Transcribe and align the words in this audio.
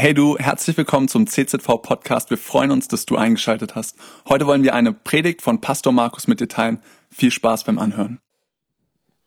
Hey 0.00 0.14
du, 0.14 0.38
herzlich 0.38 0.78
willkommen 0.78 1.08
zum 1.08 1.26
CZV 1.26 1.82
Podcast. 1.82 2.30
Wir 2.30 2.38
freuen 2.38 2.70
uns, 2.70 2.88
dass 2.88 3.04
du 3.04 3.16
eingeschaltet 3.16 3.74
hast. 3.74 3.98
Heute 4.26 4.46
wollen 4.46 4.62
wir 4.62 4.72
eine 4.72 4.94
Predigt 4.94 5.42
von 5.42 5.60
Pastor 5.60 5.92
Markus 5.92 6.26
mit 6.26 6.40
dir 6.40 6.48
teilen. 6.48 6.82
Viel 7.10 7.30
Spaß 7.30 7.64
beim 7.64 7.78
Anhören. 7.78 8.18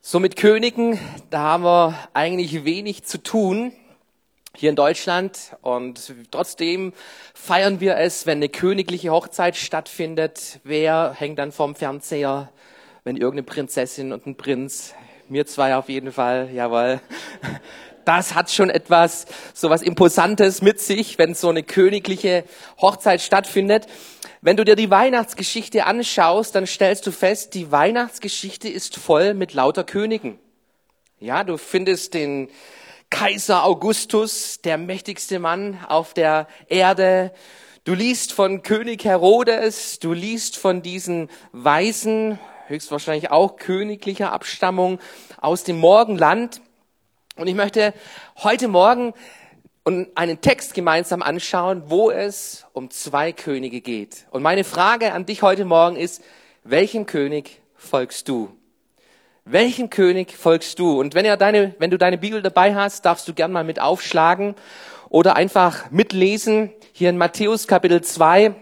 So 0.02 0.20
mit 0.20 0.36
Königen, 0.36 0.98
da 1.30 1.42
haben 1.42 1.64
wir 1.64 1.96
eigentlich 2.16 2.66
wenig 2.66 3.04
zu 3.04 3.22
tun 3.22 3.72
hier 4.56 4.72
in 4.72 4.76
Deutschland 4.76 5.56
und 5.62 6.12
trotzdem 6.32 6.94
feiern 7.36 7.80
wir 7.80 7.98
es, 7.98 8.26
wenn 8.26 8.40
eine 8.40 8.50
königliche 8.50 9.12
Hochzeit 9.12 9.56
stattfindet. 9.56 10.60
Wer 10.64 11.14
hängt 11.16 11.38
dann 11.38 11.52
vorm 11.52 11.76
Fernseher, 11.76 12.52
wenn 13.04 13.16
irgendeine 13.16 13.44
Prinzessin 13.44 14.12
und 14.12 14.26
ein 14.26 14.38
Prinz, 14.38 14.96
mir 15.30 15.46
zwei 15.46 15.76
auf 15.76 15.88
jeden 15.88 16.12
Fall, 16.12 16.50
jawohl, 16.52 17.00
das 18.06 18.36
hat 18.36 18.52
schon 18.52 18.70
etwas, 18.70 19.26
so 19.54 19.70
was 19.70 19.82
Imposantes 19.82 20.62
mit 20.62 20.80
sich, 20.80 21.18
wenn 21.18 21.36
so 21.36 21.50
eine 21.50 21.64
königliche 21.64 22.44
Hochzeit 22.80 23.22
stattfindet. 23.22 23.88
Wenn 24.42 24.58
du 24.58 24.66
dir 24.66 24.76
die 24.76 24.90
Weihnachtsgeschichte 24.90 25.86
anschaust, 25.86 26.56
dann 26.56 26.68
stellst 26.68 27.08
du 27.08 27.12
fest, 27.12 27.54
die 27.54 27.72
Weihnachtsgeschichte 27.72 28.68
ist 28.68 28.98
voll 28.98 29.34
mit 29.34 29.54
lauter 29.54 29.84
Königen. 29.84 30.38
Ja, 31.20 31.46
du 31.46 31.58
findest 31.58 32.14
den 32.14 32.50
Kaiser 33.10 33.64
Augustus, 33.64 34.60
der 34.62 34.78
mächtigste 34.78 35.40
Mann 35.40 35.80
auf 35.88 36.14
der 36.14 36.48
Erde. 36.68 37.32
Du 37.86 37.94
liest 37.94 38.34
von 38.34 38.64
König 38.64 39.06
Herodes, 39.06 40.00
du 40.00 40.14
liest 40.14 40.58
von 40.58 40.82
diesen 40.82 41.30
Weisen, 41.52 42.40
höchstwahrscheinlich 42.68 43.30
auch 43.30 43.56
königlicher 43.56 44.34
Abstammung 44.34 45.00
aus 45.40 45.64
dem 45.64 45.78
Morgenland. 45.78 46.60
Und 47.36 47.48
ich 47.48 47.56
möchte 47.56 47.96
heute 48.44 48.68
Morgen 48.68 49.16
einen 50.14 50.42
Text 50.42 50.76
gemeinsam 50.76 51.24
anschauen, 51.24 51.82
wo 51.88 52.12
es 52.12 52.68
um 52.74 52.92
zwei 52.92 53.32
Könige 53.32 53.82
geht. 53.82 54.28
Und 54.30 54.44
meine 54.44 54.64
Frage 54.64 55.14
an 55.14 55.26
dich 55.26 55.42
heute 55.42 55.66
Morgen 55.66 55.96
ist, 55.96 56.22
welchem 56.64 57.08
König 57.08 57.60
folgst 57.76 58.30
du? 58.30 58.56
Welchem 59.46 59.90
König 59.90 60.32
folgst 60.32 60.78
du? 60.78 61.00
Und 61.00 61.16
wenn, 61.16 61.26
ihr 61.26 61.36
deine, 61.36 61.74
wenn 61.80 61.90
du 61.90 61.98
deine 61.98 62.20
Bibel 62.20 62.44
dabei 62.44 62.76
hast, 62.76 63.04
darfst 63.04 63.28
du 63.28 63.34
gern 63.34 63.52
mal 63.52 63.64
mit 63.64 63.82
aufschlagen 63.82 64.54
oder 65.10 65.36
einfach 65.36 65.90
mitlesen. 65.90 66.72
Hier 66.92 67.10
in 67.10 67.18
Matthäus 67.18 67.68
Kapitel 67.68 68.04
2 68.04 68.54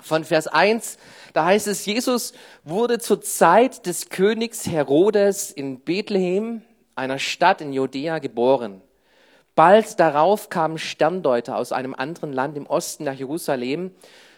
von 0.00 0.22
Vers 0.22 0.46
1, 0.46 0.96
da 1.32 1.44
heißt 1.44 1.66
es, 1.66 1.84
Jesus 1.84 2.34
wurde 2.62 3.00
zur 3.00 3.20
Zeit 3.20 3.84
des 3.86 4.10
Königs 4.10 4.68
Herodes 4.68 5.50
in 5.50 5.80
Bethlehem 5.80 6.62
einer 7.00 7.18
Stadt 7.18 7.60
in 7.60 7.72
Judäa 7.72 8.18
geboren. 8.18 8.82
Bald 9.56 9.98
darauf 9.98 10.48
kamen 10.50 10.78
Sterndeuter 10.78 11.56
aus 11.56 11.72
einem 11.72 11.94
anderen 11.94 12.32
Land 12.32 12.56
im 12.56 12.66
Osten 12.66 13.04
nach 13.04 13.14
Jerusalem. 13.14 13.92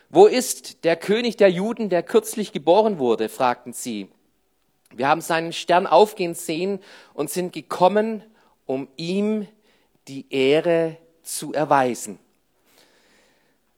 Wo 0.09 0.27
ist 0.27 0.85
der 0.85 0.97
König 0.97 1.37
der 1.37 1.51
Juden, 1.51 1.89
der 1.89 2.03
kürzlich 2.03 2.53
geboren 2.53 2.99
wurde? 2.99 3.29
fragten 3.29 3.73
sie. 3.73 4.09
Wir 4.95 5.09
haben 5.09 5.21
seinen 5.21 5.53
Stern 5.53 5.87
aufgehen 5.87 6.35
sehen 6.35 6.79
und 7.15 7.31
sind 7.31 7.53
gekommen, 7.53 8.23
um 8.67 8.89
ihm 8.97 9.49
die 10.09 10.27
Ehre 10.31 10.97
zu 11.23 11.53
erweisen. 11.53 12.19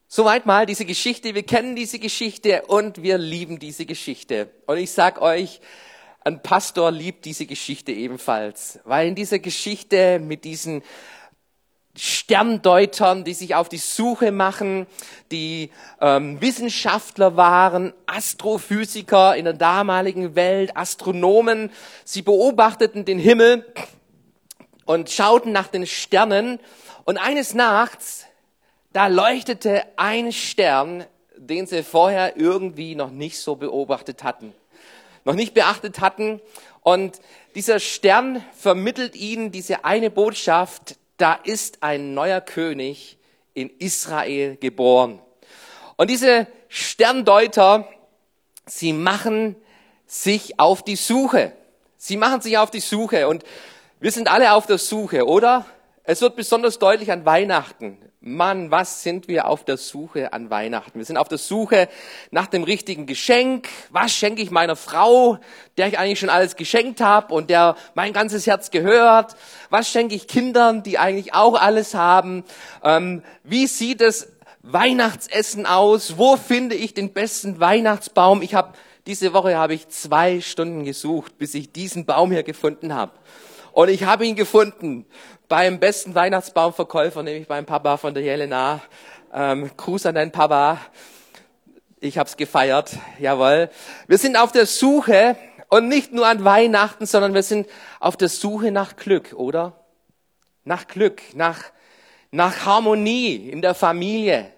Soweit 0.09 0.47
mal 0.47 0.67
diese 0.67 0.85
Geschichte. 0.85 1.35
Wir 1.35 1.43
kennen 1.43 1.75
diese 1.75 1.99
Geschichte 1.99 2.63
und 2.67 3.03
wir 3.03 3.19
lieben 3.19 3.59
diese 3.59 3.87
Geschichte. 3.87 4.51
Und 4.67 4.77
ich 4.77 4.93
sag 4.93 5.21
euch, 5.21 5.61
ein 6.25 6.43
Pastor 6.43 6.91
liebt 6.91 7.27
diese 7.27 7.45
Geschichte 7.45 7.93
ebenfalls, 7.93 8.81
weil 8.85 9.09
in 9.09 9.15
dieser 9.15 9.39
Geschichte 9.39 10.19
mit 10.19 10.45
diesen 10.45 10.83
Sterndeutern, 11.97 13.23
die 13.25 13.35
sich 13.35 13.55
auf 13.55 13.69
die 13.69 13.79
Suche 13.79 14.33
machen, 14.33 14.87
die 15.31 15.71
ähm, 16.01 16.41
Wissenschaftler 16.41 17.37
waren, 17.37 17.93
Astrophysiker 18.07 19.37
in 19.37 19.45
der 19.45 19.55
damaligen 19.55 20.35
Welt, 20.35 20.77
Astronomen. 20.77 21.71
Sie 22.05 22.23
beobachteten 22.23 23.05
den 23.05 23.19
Himmel 23.19 23.65
und 24.87 25.11
schauten 25.11 25.53
nach 25.53 25.69
den 25.69 25.87
Sternen. 25.87 26.59
Und 27.05 27.19
eines 27.19 27.55
Nachts, 27.55 28.25
da 28.93 29.07
leuchtete 29.07 29.85
ein 29.97 30.33
Stern, 30.33 31.05
den 31.37 31.67
sie 31.67 31.85
vorher 31.85 32.37
irgendwie 32.37 32.95
noch 32.95 33.11
nicht 33.11 33.39
so 33.39 33.55
beobachtet 33.57 34.25
hatten 34.25 34.53
noch 35.25 35.35
nicht 35.35 35.55
beachtet 35.55 36.01
hatten. 36.01 36.41
Und 36.83 37.21
dieser 37.55 37.81
Stern 37.81 38.45
vermittelt 38.57 39.17
ihnen 39.17 39.53
diese 39.53 39.85
eine 39.85 40.11
Botschaft, 40.11 40.97
da 41.17 41.35
ist 41.35 41.83
ein 41.83 42.15
neuer 42.15 42.41
König 42.41 43.19
in 43.55 43.71
Israel 43.79 44.57
geboren. 44.57 45.21
Und 45.97 46.11
diese 46.11 46.47
Sterndeuter, 46.69 47.89
sie 48.67 48.93
machen 48.93 49.57
sich 50.07 50.59
auf 50.59 50.83
die 50.83 50.97
Suche. 50.97 51.53
Sie 51.97 52.17
machen 52.17 52.41
sich 52.41 52.59
auf 52.59 52.71
die 52.71 52.81
Suche 52.81 53.29
und 53.29 53.45
wir 54.01 54.11
sind 54.11 54.29
alle 54.29 54.53
auf 54.53 54.67
der 54.67 54.77
Suche, 54.79 55.25
oder? 55.27 55.65
Es 56.03 56.21
wird 56.21 56.37
besonders 56.37 56.79
deutlich 56.79 57.11
an 57.11 57.25
Weihnachten. 57.25 57.97
Mann, 58.27 58.71
was 58.71 59.03
sind 59.03 59.29
wir 59.29 59.49
auf 59.49 59.67
der 59.67 59.77
Suche 59.77 60.33
an 60.33 60.49
Weihnachten? 60.49 60.99
Wir 60.99 61.05
sind 61.05 61.19
auf 61.19 61.29
der 61.29 61.37
Suche 61.37 61.91
nach 62.31 62.47
dem 62.47 62.63
richtigen 62.63 63.05
Geschenk. 63.05 63.69
Was 63.91 64.13
schenke 64.13 64.41
ich 64.41 64.51
meiner 64.51 64.77
Frau, 64.77 65.37
der 65.77 65.89
ich 65.89 65.99
eigentlich 65.99 66.21
schon 66.21 66.31
alles 66.31 66.57
geschenkt 66.57 67.03
habe 67.03 67.35
und 67.35 67.51
der 67.51 67.77
mein 67.95 68.15
ganzes 68.15 68.47
Herz 68.47 68.71
gehört? 68.71 69.37
Was 69.69 69.91
schenke 69.91 70.15
ich 70.15 70.27
Kindern, 70.27 70.83
die 70.83 70.97
eigentlich 70.99 71.35
auch 71.35 71.61
alles 71.61 71.95
haben? 71.95 72.45
Ähm, 72.83 73.23
wie 73.43 73.67
sieht 73.67 74.01
das 74.01 74.29
Weihnachtsessen 74.63 75.67
aus? 75.67 76.17
Wo 76.17 76.39
finde 76.39 76.77
ich 76.77 76.95
den 76.95 77.13
besten 77.13 77.61
Weihnachtsbaum? 77.61 78.41
Ich 78.41 78.55
habe 78.55 78.73
diese 79.07 79.35
Woche 79.35 79.59
habe 79.59 79.75
ich 79.75 79.91
zwei 79.91 80.41
Stunden 80.41 80.85
gesucht, 80.85 81.37
bis 81.37 81.53
ich 81.53 81.73
diesen 81.73 82.07
Baum 82.07 82.33
hier 82.33 82.43
gefunden 82.43 82.95
habe. 82.95 83.13
Und 83.75 83.91
ich 83.91 84.05
habe 84.05 84.25
ihn 84.25 84.37
gefunden 84.37 85.05
beim 85.49 85.79
besten 85.79 86.15
Weihnachtsbaumverkäufer, 86.15 87.23
nämlich 87.23 87.47
beim 87.47 87.67
Papa 87.67 87.97
von 87.97 88.15
der 88.15 88.23
Jelena. 88.23 88.81
Ähm, 89.33 89.71
Gruß 89.77 90.07
an 90.07 90.15
deinen 90.15 90.33
Papa. 90.33 90.81
Ich 92.01 92.19
hab's 92.19 92.37
gefeiert, 92.37 92.93
jawohl. 93.19 93.71
Wir 94.07 94.19
sind 94.19 94.37
auf 94.37 94.53
der 94.53 94.67
Suche 94.67 95.37
und 95.69 95.89
nicht 95.89 96.13
nur 96.13 96.27
an 96.27 96.45
Weihnachten, 96.45 97.07
sondern 97.07 97.35
wir 97.35 97.43
sind 97.43 97.67
auf 98.01 98.17
der 98.17 98.29
Suche 98.29 98.71
nach 98.71 98.97
Glück, 98.97 99.33
oder? 99.33 99.85
Nach 100.65 100.87
Glück, 100.87 101.23
nach, 101.35 101.63
nach 102.31 102.65
Harmonie 102.65 103.49
in 103.49 103.61
der 103.61 103.75
Familie, 103.75 104.53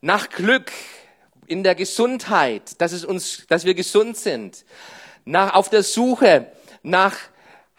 nach 0.00 0.30
Glück 0.30 0.70
in 1.46 1.62
der 1.62 1.74
Gesundheit, 1.74 2.80
dass 2.80 2.92
es 2.92 3.04
uns, 3.04 3.46
dass 3.48 3.64
wir 3.64 3.74
gesund 3.74 4.16
sind, 4.16 4.64
nach, 5.24 5.54
auf 5.54 5.68
der 5.68 5.82
Suche 5.82 6.46
nach 6.82 7.16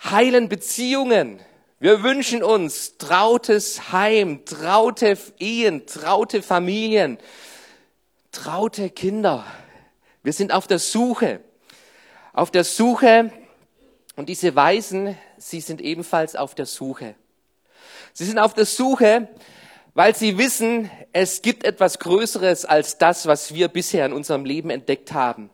heilen 0.04 0.50
Beziehungen, 0.50 1.40
wir 1.82 2.04
wünschen 2.04 2.44
uns 2.44 3.00
trautes 3.00 3.92
Heim, 3.92 4.46
traute 4.46 5.18
Ehen, 5.40 5.88
traute 5.88 6.44
Familien, 6.44 7.18
traute 8.32 8.92
Kinder. 8.92 9.48
Wir 10.22 10.32
sind 10.32 10.54
auf 10.54 10.68
der 10.68 10.78
Suche, 10.78 11.40
auf 12.34 12.52
der 12.52 12.66
Suche 12.66 13.32
und 14.16 14.30
diese 14.30 14.56
Weisen, 14.56 15.18
sie 15.40 15.60
sind 15.60 15.82
ebenfalls 15.82 16.36
auf 16.36 16.54
der 16.54 16.68
Suche. 16.68 17.16
Sie 18.14 18.26
sind 18.26 18.38
auf 18.38 18.54
der 18.54 18.68
Suche, 18.68 19.28
weil 19.96 20.16
sie 20.16 20.38
wissen, 20.38 20.92
es 21.14 21.42
gibt 21.42 21.64
etwas 21.64 21.98
Größeres 21.98 22.64
als 22.64 23.00
das, 23.00 23.26
was 23.26 23.56
wir 23.56 23.70
bisher 23.70 24.06
in 24.06 24.14
unserem 24.14 24.46
Leben 24.46 24.70
entdeckt 24.70 25.14
haben. 25.14 25.50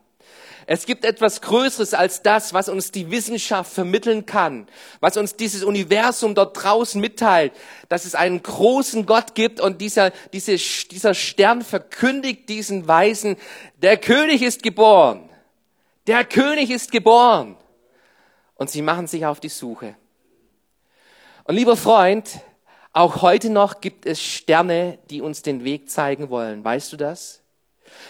Es 0.70 0.84
gibt 0.84 1.06
etwas 1.06 1.40
Größeres 1.40 1.94
als 1.94 2.20
das, 2.20 2.52
was 2.52 2.68
uns 2.68 2.92
die 2.92 3.10
Wissenschaft 3.10 3.72
vermitteln 3.72 4.26
kann, 4.26 4.66
was 5.00 5.16
uns 5.16 5.34
dieses 5.34 5.64
Universum 5.64 6.34
dort 6.34 6.62
draußen 6.62 7.00
mitteilt, 7.00 7.54
dass 7.88 8.04
es 8.04 8.14
einen 8.14 8.42
großen 8.42 9.06
Gott 9.06 9.34
gibt 9.34 9.62
und 9.62 9.80
dieser, 9.80 10.10
diese, 10.34 10.56
dieser 10.56 11.14
Stern 11.14 11.62
verkündigt 11.62 12.50
diesen 12.50 12.86
Weisen, 12.86 13.38
der 13.78 13.96
König 13.96 14.42
ist 14.42 14.62
geboren. 14.62 15.30
Der 16.06 16.26
König 16.26 16.68
ist 16.68 16.92
geboren. 16.92 17.56
Und 18.54 18.68
sie 18.68 18.82
machen 18.82 19.06
sich 19.06 19.24
auf 19.24 19.40
die 19.40 19.48
Suche. 19.48 19.96
Und 21.44 21.54
lieber 21.54 21.78
Freund, 21.78 22.28
auch 22.92 23.22
heute 23.22 23.48
noch 23.48 23.80
gibt 23.80 24.04
es 24.04 24.20
Sterne, 24.22 24.98
die 25.08 25.22
uns 25.22 25.40
den 25.40 25.64
Weg 25.64 25.88
zeigen 25.88 26.28
wollen. 26.28 26.62
Weißt 26.62 26.92
du 26.92 26.98
das? 26.98 27.40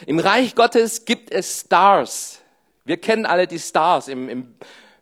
Im 0.07 0.19
Reich 0.19 0.57
Gottes 0.57 1.05
gibt 1.05 1.31
es 1.31 1.61
Stars. 1.61 2.41
Wir 2.89 2.97
kennen 2.97 3.27
alle 3.27 3.47
die 3.47 3.59
Stars 3.59 4.09
im, 4.09 4.31
im, 4.31 4.55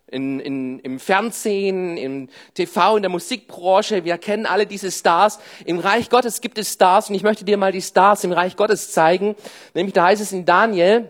in, 0.07 0.41
in, 0.41 0.79
im 0.79 0.99
Fernsehen, 0.99 1.95
im 1.95 2.27
TV, 2.53 2.97
in 2.97 3.01
der 3.01 3.09
Musikbranche. 3.09 4.03
Wir 4.03 4.17
kennen 4.17 4.45
alle 4.45 4.65
diese 4.65 4.91
Stars. 4.91 5.39
Im 5.63 5.79
Reich 5.79 6.09
Gottes 6.09 6.41
gibt 6.41 6.57
es 6.57 6.73
Stars 6.73 7.07
und 7.07 7.15
ich 7.15 7.23
möchte 7.23 7.45
dir 7.45 7.55
mal 7.55 7.71
die 7.71 7.81
Stars 7.81 8.25
im 8.25 8.33
Reich 8.33 8.57
Gottes 8.57 8.91
zeigen. 8.91 9.37
Nämlich 9.73 9.93
da 9.93 10.07
heißt 10.07 10.21
es 10.21 10.33
in 10.33 10.43
Daniel, 10.43 11.09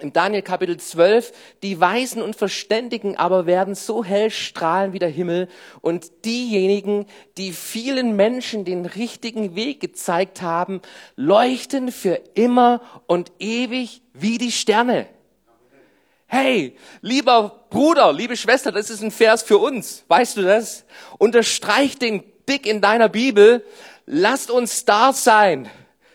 im 0.00 0.14
Daniel 0.14 0.40
Kapitel 0.40 0.78
12, 0.78 1.32
die 1.62 1.78
Weisen 1.78 2.22
und 2.22 2.36
Verständigen 2.36 3.18
aber 3.18 3.44
werden 3.44 3.74
so 3.74 4.02
hell 4.02 4.30
strahlen 4.30 4.94
wie 4.94 4.98
der 4.98 5.10
Himmel 5.10 5.46
und 5.82 6.24
diejenigen, 6.24 7.04
die 7.36 7.52
vielen 7.52 8.16
Menschen 8.16 8.64
den 8.64 8.86
richtigen 8.86 9.56
Weg 9.56 9.80
gezeigt 9.80 10.40
haben, 10.40 10.80
leuchten 11.16 11.92
für 11.92 12.18
immer 12.32 12.80
und 13.06 13.30
ewig 13.38 14.00
wie 14.14 14.38
die 14.38 14.52
Sterne. 14.52 15.06
Hey, 16.28 16.76
lieber 17.02 17.66
Bruder, 17.70 18.12
liebe 18.12 18.36
Schwester, 18.36 18.72
das 18.72 18.90
ist 18.90 19.02
ein 19.02 19.12
Vers 19.12 19.42
für 19.42 19.58
uns. 19.58 20.04
Weißt 20.08 20.36
du 20.36 20.42
das? 20.42 20.84
Unterstreich 21.18 21.98
den 21.98 22.24
dick 22.48 22.66
in 22.66 22.80
deiner 22.80 23.08
Bibel. 23.08 23.64
Lasst 24.06 24.50
uns 24.50 24.80
Stars 24.80 25.22
sein. 25.22 25.68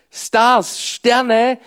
Stars, 0.10 0.82
Sterne, 0.82 1.60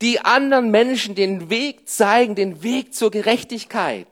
die 0.00 0.20
anderen 0.20 0.72
Menschen 0.72 1.14
den 1.14 1.48
Weg 1.48 1.88
zeigen, 1.88 2.34
den 2.34 2.64
Weg 2.64 2.94
zur 2.94 3.12
Gerechtigkeit. 3.12 4.08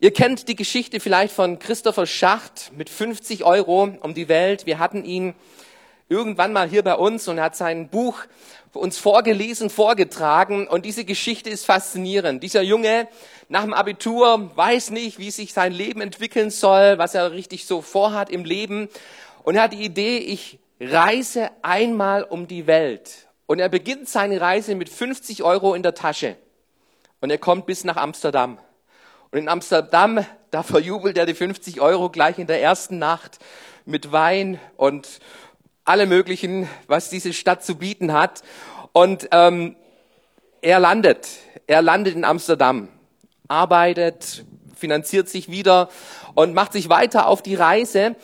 Ihr 0.00 0.12
kennt 0.12 0.48
die 0.48 0.56
Geschichte 0.56 1.00
vielleicht 1.00 1.34
von 1.34 1.58
Christopher 1.58 2.06
Schacht 2.06 2.72
mit 2.74 2.88
50 2.88 3.44
Euro 3.44 3.82
um 4.00 4.14
die 4.14 4.28
Welt. 4.28 4.64
Wir 4.64 4.78
hatten 4.78 5.04
ihn 5.04 5.34
irgendwann 6.08 6.52
mal 6.54 6.68
hier 6.68 6.82
bei 6.82 6.94
uns 6.94 7.28
und 7.28 7.36
er 7.38 7.44
hat 7.44 7.56
sein 7.56 7.88
Buch 7.88 8.22
uns 8.72 8.98
vorgelesen, 8.98 9.70
vorgetragen 9.70 10.68
und 10.68 10.84
diese 10.84 11.04
Geschichte 11.04 11.50
ist 11.50 11.64
faszinierend. 11.64 12.42
Dieser 12.42 12.62
Junge 12.62 13.08
nach 13.48 13.62
dem 13.62 13.72
Abitur 13.72 14.50
weiß 14.56 14.90
nicht, 14.90 15.18
wie 15.18 15.30
sich 15.30 15.52
sein 15.52 15.72
Leben 15.72 16.00
entwickeln 16.00 16.50
soll, 16.50 16.98
was 16.98 17.14
er 17.14 17.32
richtig 17.32 17.66
so 17.66 17.82
vorhat 17.82 18.30
im 18.30 18.44
Leben 18.44 18.88
und 19.48 19.56
er 19.56 19.62
hat 19.62 19.72
die 19.72 19.82
Idee, 19.82 20.18
ich 20.18 20.58
reise 20.78 21.50
einmal 21.62 22.22
um 22.22 22.46
die 22.46 22.66
Welt 22.66 23.28
und 23.46 23.60
er 23.60 23.70
beginnt 23.70 24.08
seine 24.08 24.40
Reise 24.40 24.74
mit 24.74 24.90
50 24.90 25.42
Euro 25.42 25.74
in 25.74 25.82
der 25.82 25.94
Tasche. 25.94 26.36
Und 27.22 27.30
er 27.30 27.38
kommt 27.38 27.64
bis 27.64 27.82
nach 27.82 27.96
Amsterdam. 27.96 28.58
Und 29.30 29.38
in 29.38 29.48
Amsterdam, 29.48 30.24
da 30.50 30.62
verjubelt 30.62 31.16
er 31.16 31.24
die 31.24 31.32
50 31.32 31.80
Euro 31.80 32.10
gleich 32.10 32.38
in 32.38 32.46
der 32.46 32.62
ersten 32.62 32.98
Nacht 32.98 33.38
mit 33.86 34.12
Wein 34.12 34.60
und 34.76 35.18
alle 35.88 36.06
möglichen, 36.06 36.68
was 36.86 37.08
diese 37.08 37.32
Stadt 37.32 37.64
zu 37.64 37.76
bieten 37.76 38.12
hat. 38.12 38.42
Und 38.92 39.28
ähm, 39.32 39.74
er 40.60 40.80
landet, 40.80 41.28
er 41.66 41.82
landet 41.82 42.14
in 42.14 42.24
Amsterdam, 42.24 42.88
arbeitet, 43.48 44.44
finanziert 44.76 45.28
sich 45.28 45.50
wieder 45.50 45.88
und 46.34 46.54
macht 46.54 46.72
sich 46.72 46.88
weiter 46.88 47.26
auf 47.26 47.42
die 47.42 47.54
Reise. 47.54 48.16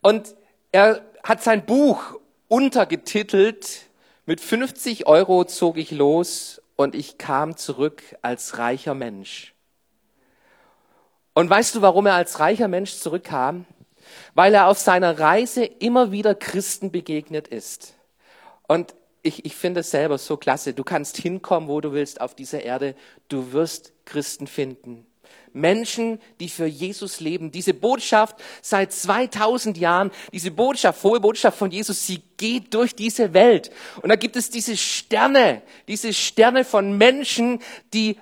Und 0.00 0.34
er 0.72 1.02
hat 1.22 1.42
sein 1.42 1.66
Buch 1.66 2.00
untergetitelt 2.48 3.82
mit 4.24 4.40
50 4.40 5.06
Euro 5.06 5.44
zog 5.44 5.76
ich 5.76 5.90
los 5.90 6.62
und 6.76 6.94
ich 6.94 7.18
kam 7.18 7.56
zurück 7.56 8.02
als 8.22 8.58
reicher 8.58 8.94
Mensch. 8.94 9.54
Und 11.34 11.50
weißt 11.50 11.74
du, 11.74 11.82
warum 11.82 12.06
er 12.06 12.14
als 12.14 12.40
reicher 12.40 12.68
Mensch 12.68 12.94
zurückkam? 12.94 13.66
Weil 14.34 14.54
er 14.54 14.68
auf 14.68 14.78
seiner 14.78 15.18
Reise 15.18 15.64
immer 15.64 16.12
wieder 16.12 16.34
Christen 16.34 16.90
begegnet 16.90 17.48
ist. 17.48 17.94
Und 18.66 18.94
ich, 19.22 19.44
ich 19.44 19.54
finde 19.54 19.80
es 19.80 19.90
selber 19.90 20.18
so 20.18 20.36
klasse. 20.36 20.72
Du 20.72 20.84
kannst 20.84 21.16
hinkommen, 21.16 21.68
wo 21.68 21.80
du 21.80 21.92
willst 21.92 22.20
auf 22.20 22.34
dieser 22.34 22.62
Erde. 22.62 22.94
Du 23.28 23.52
wirst 23.52 23.92
Christen 24.04 24.46
finden. 24.46 25.06
Menschen, 25.52 26.20
die 26.38 26.48
für 26.48 26.66
Jesus 26.66 27.20
leben. 27.20 27.50
Diese 27.50 27.74
Botschaft 27.74 28.36
seit 28.62 28.92
2000 28.92 29.78
Jahren, 29.78 30.10
diese 30.32 30.50
Botschaft, 30.50 31.00
frohe 31.00 31.20
Botschaft 31.20 31.58
von 31.58 31.70
Jesus, 31.70 32.06
sie 32.06 32.22
geht 32.36 32.72
durch 32.72 32.94
diese 32.94 33.34
Welt. 33.34 33.70
Und 34.02 34.10
da 34.10 34.16
gibt 34.16 34.36
es 34.36 34.50
diese 34.50 34.76
Sterne, 34.76 35.62
diese 35.88 36.12
Sterne 36.12 36.64
von 36.64 36.96
Menschen, 36.96 37.60
die 37.92 38.16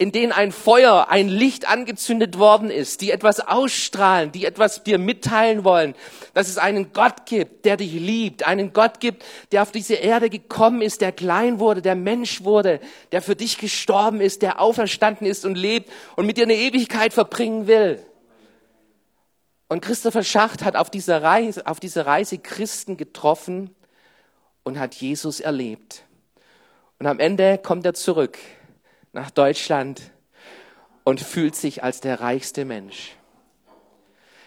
in 0.00 0.12
denen 0.12 0.30
ein 0.30 0.52
Feuer, 0.52 1.08
ein 1.10 1.28
Licht 1.28 1.68
angezündet 1.68 2.38
worden 2.38 2.70
ist, 2.70 3.00
die 3.00 3.10
etwas 3.10 3.40
ausstrahlen, 3.40 4.30
die 4.30 4.44
etwas 4.44 4.84
dir 4.84 4.96
mitteilen 4.96 5.64
wollen, 5.64 5.96
dass 6.34 6.48
es 6.48 6.56
einen 6.56 6.92
Gott 6.92 7.26
gibt, 7.26 7.64
der 7.64 7.76
dich 7.76 7.92
liebt, 7.92 8.46
einen 8.46 8.72
Gott 8.72 9.00
gibt, 9.00 9.24
der 9.50 9.62
auf 9.62 9.72
diese 9.72 9.94
Erde 9.94 10.30
gekommen 10.30 10.82
ist, 10.82 11.00
der 11.00 11.10
klein 11.10 11.58
wurde, 11.58 11.82
der 11.82 11.96
Mensch 11.96 12.44
wurde, 12.44 12.78
der 13.10 13.22
für 13.22 13.34
dich 13.34 13.58
gestorben 13.58 14.20
ist, 14.20 14.42
der 14.42 14.60
auferstanden 14.60 15.26
ist 15.26 15.44
und 15.44 15.56
lebt 15.56 15.90
und 16.14 16.26
mit 16.26 16.36
dir 16.36 16.44
eine 16.44 16.54
Ewigkeit 16.54 17.12
verbringen 17.12 17.66
will. 17.66 18.00
Und 19.66 19.80
Christopher 19.80 20.22
Schacht 20.22 20.62
hat 20.64 20.76
auf 20.76 20.90
dieser 20.90 21.24
Reise, 21.24 21.66
auf 21.66 21.80
dieser 21.80 22.06
Reise 22.06 22.38
Christen 22.38 22.96
getroffen 22.96 23.74
und 24.62 24.78
hat 24.78 24.94
Jesus 24.94 25.40
erlebt. 25.40 26.04
Und 27.00 27.06
am 27.06 27.18
Ende 27.18 27.58
kommt 27.58 27.84
er 27.84 27.94
zurück 27.94 28.38
nach 29.12 29.30
Deutschland 29.30 30.02
und 31.04 31.20
fühlt 31.20 31.56
sich 31.56 31.82
als 31.82 32.00
der 32.00 32.20
reichste 32.20 32.64
Mensch. 32.64 33.16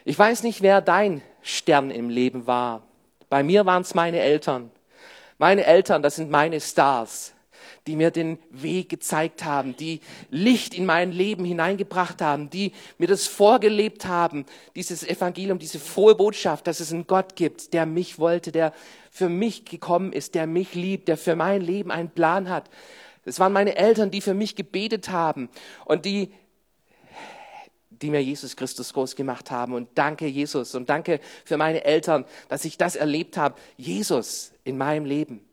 Ich 0.05 0.17
weiß 0.17 0.43
nicht, 0.43 0.61
wer 0.61 0.81
dein 0.81 1.21
Stern 1.41 1.91
im 1.91 2.09
Leben 2.09 2.47
war. 2.47 2.83
Bei 3.29 3.43
mir 3.43 3.65
waren 3.65 3.81
es 3.81 3.93
meine 3.93 4.19
Eltern. 4.19 4.71
Meine 5.37 5.65
Eltern, 5.65 6.03
das 6.03 6.17
sind 6.17 6.29
meine 6.29 6.61
Stars, 6.61 7.33
die 7.87 7.95
mir 7.95 8.11
den 8.11 8.37
Weg 8.51 8.89
gezeigt 8.89 9.43
haben, 9.43 9.75
die 9.75 10.01
Licht 10.29 10.75
in 10.75 10.85
mein 10.85 11.11
Leben 11.11 11.45
hineingebracht 11.45 12.21
haben, 12.21 12.49
die 12.49 12.73
mir 12.99 13.07
das 13.07 13.25
vorgelebt 13.25 14.05
haben, 14.05 14.45
dieses 14.75 15.03
Evangelium, 15.03 15.57
diese 15.57 15.79
frohe 15.79 16.13
Botschaft, 16.13 16.67
dass 16.67 16.79
es 16.79 16.93
einen 16.93 17.07
Gott 17.07 17.35
gibt, 17.35 17.73
der 17.73 17.87
mich 17.87 18.19
wollte, 18.19 18.51
der 18.51 18.73
für 19.09 19.29
mich 19.29 19.65
gekommen 19.65 20.13
ist, 20.13 20.35
der 20.35 20.45
mich 20.45 20.75
liebt, 20.75 21.07
der 21.07 21.17
für 21.17 21.35
mein 21.35 21.61
Leben 21.61 21.89
einen 21.89 22.11
Plan 22.11 22.49
hat. 22.49 22.69
Es 23.25 23.39
waren 23.39 23.53
meine 23.53 23.75
Eltern, 23.75 24.11
die 24.11 24.21
für 24.21 24.33
mich 24.33 24.55
gebetet 24.55 25.09
haben 25.09 25.49
und 25.85 26.05
die, 26.05 26.33
die 27.89 28.09
mir 28.09 28.23
Jesus 28.23 28.55
Christus 28.55 28.93
groß 28.93 29.15
gemacht 29.15 29.51
haben. 29.51 29.73
Und 29.73 29.89
danke, 29.95 30.25
Jesus. 30.25 30.73
Und 30.73 30.89
danke 30.89 31.19
für 31.45 31.57
meine 31.57 31.83
Eltern, 31.83 32.25
dass 32.49 32.65
ich 32.65 32.77
das 32.77 32.95
erlebt 32.95 33.37
habe. 33.37 33.55
Jesus 33.77 34.53
in 34.63 34.77
meinem 34.77 35.05
Leben. 35.05 35.45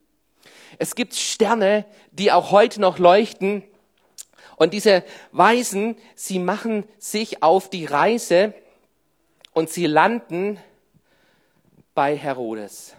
Es 0.78 0.94
gibt 0.94 1.14
Sterne, 1.14 1.84
die 2.10 2.32
auch 2.32 2.50
heute 2.50 2.80
noch 2.80 2.98
leuchten. 2.98 3.62
Und 4.56 4.72
diese 4.72 5.04
Weisen, 5.32 5.96
sie 6.14 6.38
machen 6.38 6.84
sich 6.98 7.42
auf 7.42 7.70
die 7.70 7.84
Reise 7.84 8.54
und 9.52 9.70
sie 9.70 9.86
landen 9.86 10.58
bei 11.94 12.16
Herodes. 12.16 12.94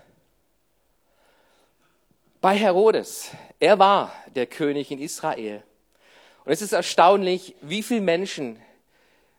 Bei 2.42 2.56
Herodes. 2.56 3.32
Er 3.60 3.80
war 3.80 4.14
der 4.34 4.46
König 4.46 4.92
in 4.92 5.00
Israel. 5.00 5.62
Und 6.46 6.54
es 6.54 6.62
ist 6.62 6.72
erstaunlich, 6.72 7.54
wie 7.60 7.84
viele 7.84 8.00
Menschen 8.00 8.58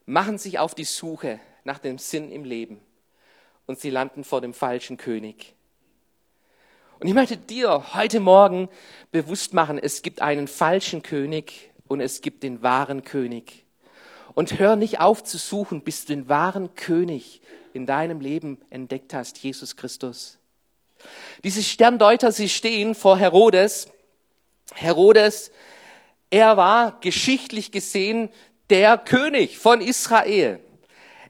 machen 0.05 0.37
sich 0.37 0.59
auf 0.59 0.75
die 0.75 0.85
Suche 0.85 1.41
nach 1.65 1.79
dem 1.79 1.97
Sinn 1.97 2.31
im 2.31 2.45
Leben 2.45 2.79
und 3.65 3.81
sie 3.81 3.89
landen 3.89 4.23
vor 4.23 4.43
dem 4.43 4.53
falschen 4.53 4.99
König. 4.99 5.55
Und 6.99 7.09
ich 7.09 7.15
möchte 7.15 7.39
dir 7.39 7.95
heute 7.95 8.21
Morgen 8.21 8.69
bewusst 9.13 9.55
machen, 9.55 9.79
es 9.79 10.03
gibt 10.03 10.21
einen 10.21 10.47
falschen 10.47 11.03
König 11.03 11.71
und 11.89 12.03
es 12.03 12.21
gibt 12.21 12.43
den 12.43 12.63
wahren 12.63 13.03
König. 13.03 13.65
Und 14.35 14.59
hör 14.59 14.77
nicht 14.77 15.01
auf 15.01 15.25
zu 15.25 15.39
suchen, 15.39 15.81
bis 15.81 16.05
du 16.05 16.15
den 16.15 16.29
wahren 16.29 16.75
König 16.75 17.41
in 17.73 17.87
deinem 17.87 18.21
Leben 18.21 18.59
entdeckt 18.69 19.15
hast, 19.15 19.39
Jesus 19.39 19.77
Christus. 19.77 20.40
Diese 21.45 21.63
Sterndeuter, 21.63 22.33
sie 22.33 22.49
stehen 22.49 22.95
vor 22.95 23.19
Herodes 23.19 23.89
Herodes, 24.75 25.51
er 26.31 26.57
war 26.57 26.99
geschichtlich 27.01 27.73
gesehen 27.73 28.31
der 28.69 28.99
König 28.99 29.59
von 29.59 29.81
Israel. 29.81 30.61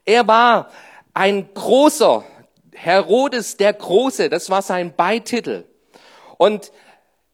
Er 0.05 0.27
war 0.27 0.69
ein 1.13 1.49
großer, 1.53 2.23
Herodes 2.73 3.57
der 3.57 3.73
Große, 3.73 4.29
das 4.29 4.49
war 4.49 4.61
sein 4.61 4.93
Beititel. 4.95 5.65
Und 6.37 6.71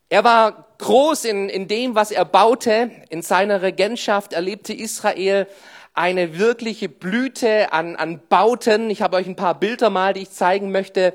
er 0.10 0.24
war 0.24 0.67
groß 0.77 1.25
in, 1.25 1.50
in 1.50 1.67
dem, 1.67 1.96
was 1.96 2.12
er 2.12 2.25
baute. 2.25 2.91
In 3.10 3.22
seiner 3.22 3.62
Regentschaft 3.62 4.34
erlebte 4.34 4.74
Israel 4.74 5.48
eine 5.94 6.38
wirkliche 6.38 6.88
Blüte 6.89 7.74
an, 7.74 7.96
an 7.96 8.22
Bauten. 8.29 8.89
Ich 8.89 9.01
habe 9.01 9.17
euch 9.17 9.27
ein 9.27 9.36
paar 9.36 9.60
Bilder 9.60 9.89
mal, 9.89 10.13
die 10.13 10.22
ich 10.22 10.32
zeigen 10.32 10.72
möchte. 10.72 11.13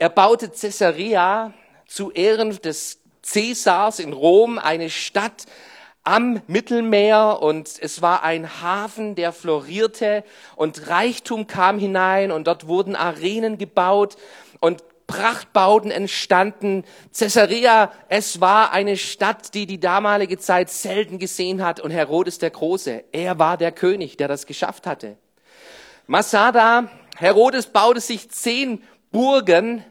Er 0.00 0.08
baute 0.08 0.48
Caesarea 0.48 1.52
zu 1.86 2.10
Ehren 2.10 2.58
des 2.62 3.00
Caesars 3.22 3.98
in 3.98 4.14
Rom, 4.14 4.58
eine 4.58 4.88
Stadt 4.88 5.44
am 6.04 6.40
Mittelmeer 6.46 7.40
und 7.42 7.68
es 7.78 8.00
war 8.00 8.22
ein 8.22 8.62
Hafen, 8.62 9.14
der 9.14 9.34
florierte 9.34 10.24
und 10.56 10.88
Reichtum 10.88 11.46
kam 11.46 11.78
hinein 11.78 12.32
und 12.32 12.46
dort 12.46 12.66
wurden 12.66 12.96
Arenen 12.96 13.58
gebaut 13.58 14.16
und 14.58 14.82
Prachtbauten 15.06 15.90
entstanden. 15.90 16.84
Caesarea, 17.14 17.92
es 18.08 18.40
war 18.40 18.72
eine 18.72 18.96
Stadt, 18.96 19.52
die 19.52 19.66
die 19.66 19.80
damalige 19.80 20.38
Zeit 20.38 20.70
selten 20.70 21.18
gesehen 21.18 21.62
hat 21.62 21.78
und 21.78 21.90
Herodes 21.90 22.38
der 22.38 22.48
Große, 22.48 23.04
er 23.12 23.38
war 23.38 23.58
der 23.58 23.70
König, 23.70 24.16
der 24.16 24.28
das 24.28 24.46
geschafft 24.46 24.86
hatte. 24.86 25.18
Masada, 26.06 26.88
Herodes 27.18 27.66
baute 27.66 28.00
sich 28.00 28.30
zehn 28.30 28.82
Burgen, 29.12 29.84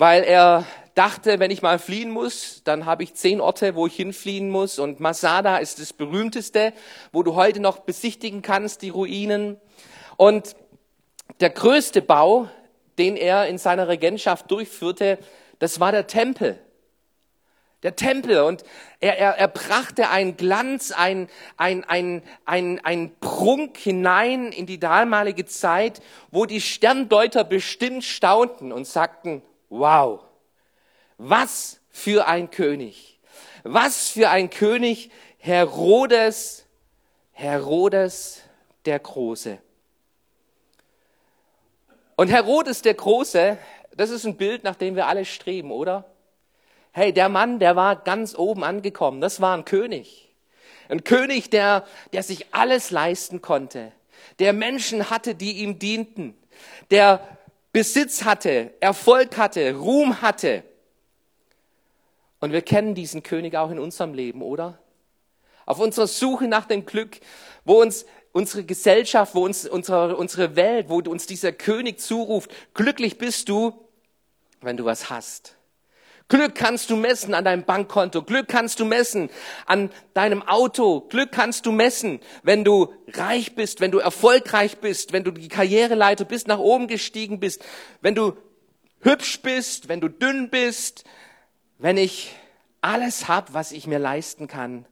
weil 0.00 0.24
er 0.24 0.64
dachte, 0.94 1.40
wenn 1.40 1.50
ich 1.50 1.60
mal 1.60 1.78
fliehen 1.78 2.10
muss, 2.10 2.62
dann 2.64 2.86
habe 2.86 3.02
ich 3.02 3.14
zehn 3.14 3.38
Orte, 3.38 3.74
wo 3.74 3.86
ich 3.86 3.94
hinfliehen 3.94 4.48
muss. 4.48 4.78
Und 4.78 4.98
Masada 4.98 5.58
ist 5.58 5.78
das 5.78 5.92
berühmteste, 5.92 6.72
wo 7.12 7.22
du 7.22 7.34
heute 7.34 7.60
noch 7.60 7.80
besichtigen 7.80 8.40
kannst, 8.40 8.80
die 8.80 8.88
Ruinen. 8.88 9.60
Und 10.16 10.56
der 11.40 11.50
größte 11.50 12.00
Bau, 12.00 12.48
den 12.96 13.14
er 13.14 13.46
in 13.46 13.58
seiner 13.58 13.88
Regentschaft 13.88 14.50
durchführte, 14.50 15.18
das 15.58 15.80
war 15.80 15.92
der 15.92 16.06
Tempel 16.06 16.58
der 17.82 17.96
Tempel 17.96 18.42
und 18.42 18.62
er, 19.00 19.18
er, 19.18 19.38
er 19.38 19.48
brachte 19.48 20.10
einen 20.10 20.36
Glanz, 20.36 20.92
ein, 20.92 21.28
ein, 21.56 21.82
ein, 21.84 22.22
ein, 22.44 22.78
ein 22.84 23.12
Prunk 23.20 23.78
hinein 23.78 24.52
in 24.52 24.66
die 24.66 24.78
damalige 24.78 25.46
Zeit, 25.46 26.02
wo 26.30 26.44
die 26.44 26.60
Sterndeuter 26.60 27.42
bestimmt 27.42 28.04
staunten 28.04 28.70
und 28.70 28.86
sagten, 28.86 29.42
wow, 29.70 30.20
was 31.16 31.80
für 31.88 32.26
ein 32.26 32.50
König, 32.50 33.18
was 33.62 34.10
für 34.10 34.28
ein 34.28 34.50
König, 34.50 35.10
Herodes, 35.38 36.66
Herodes 37.32 38.42
der 38.84 38.98
Große. 38.98 39.58
Und 42.16 42.28
Herodes 42.28 42.82
der 42.82 42.94
Große, 42.94 43.56
das 43.96 44.10
ist 44.10 44.26
ein 44.26 44.36
Bild, 44.36 44.62
nach 44.62 44.76
dem 44.76 44.96
wir 44.96 45.06
alle 45.06 45.24
streben, 45.24 45.72
oder? 45.72 46.04
Hey, 46.92 47.12
der 47.12 47.28
Mann, 47.28 47.58
der 47.58 47.76
war 47.76 47.96
ganz 47.96 48.36
oben 48.36 48.64
angekommen. 48.64 49.20
Das 49.20 49.40
war 49.40 49.56
ein 49.56 49.64
König. 49.64 50.28
Ein 50.88 51.04
König, 51.04 51.50
der, 51.50 51.86
der 52.12 52.22
sich 52.22 52.52
alles 52.52 52.90
leisten 52.90 53.40
konnte. 53.40 53.92
Der 54.38 54.52
Menschen 54.52 55.08
hatte, 55.08 55.34
die 55.34 55.58
ihm 55.58 55.78
dienten. 55.78 56.36
Der 56.90 57.20
Besitz 57.72 58.24
hatte, 58.24 58.74
Erfolg 58.80 59.36
hatte, 59.36 59.74
Ruhm 59.74 60.22
hatte. 60.22 60.64
Und 62.40 62.52
wir 62.52 62.62
kennen 62.62 62.94
diesen 62.94 63.22
König 63.22 63.54
auch 63.56 63.70
in 63.70 63.78
unserem 63.78 64.14
Leben, 64.14 64.42
oder? 64.42 64.78
Auf 65.66 65.78
unserer 65.78 66.06
Suche 66.06 66.48
nach 66.48 66.66
dem 66.66 66.86
Glück, 66.86 67.20
wo 67.64 67.80
uns 67.80 68.06
unsere 68.32 68.64
Gesellschaft, 68.64 69.34
wo 69.34 69.44
uns 69.44 69.68
unsere, 69.68 70.16
unsere 70.16 70.56
Welt, 70.56 70.88
wo 70.88 70.98
uns 70.98 71.26
dieser 71.26 71.52
König 71.52 72.00
zuruft, 72.00 72.50
glücklich 72.74 73.18
bist 73.18 73.48
du, 73.48 73.72
wenn 74.60 74.76
du 74.76 74.84
was 74.84 75.10
hast. 75.10 75.56
Glück 76.30 76.54
kannst 76.54 76.90
du 76.90 76.96
messen 76.96 77.34
an 77.34 77.44
deinem 77.44 77.64
Bankkonto. 77.64 78.22
Glück 78.22 78.46
kannst 78.46 78.78
du 78.78 78.84
messen 78.84 79.30
an 79.66 79.90
deinem 80.14 80.46
Auto. 80.46 81.00
Glück 81.00 81.32
kannst 81.32 81.66
du 81.66 81.72
messen, 81.72 82.20
wenn 82.44 82.64
du 82.64 82.94
reich 83.08 83.56
bist, 83.56 83.80
wenn 83.80 83.90
du 83.90 83.98
erfolgreich 83.98 84.78
bist, 84.78 85.12
wenn 85.12 85.24
du 85.24 85.32
die 85.32 85.48
Karriereleiter 85.48 86.24
bist, 86.24 86.46
nach 86.46 86.60
oben 86.60 86.86
gestiegen 86.86 87.40
bist, 87.40 87.64
wenn 88.00 88.14
du 88.14 88.36
hübsch 89.00 89.42
bist, 89.42 89.88
wenn 89.88 90.00
du 90.00 90.08
dünn 90.08 90.50
bist. 90.50 91.04
Wenn 91.78 91.96
ich 91.96 92.36
alles 92.80 93.26
hab, 93.26 93.52
was 93.52 93.72
ich 93.72 93.88
mir 93.88 93.98
leisten 93.98 94.46
kann, 94.46 94.86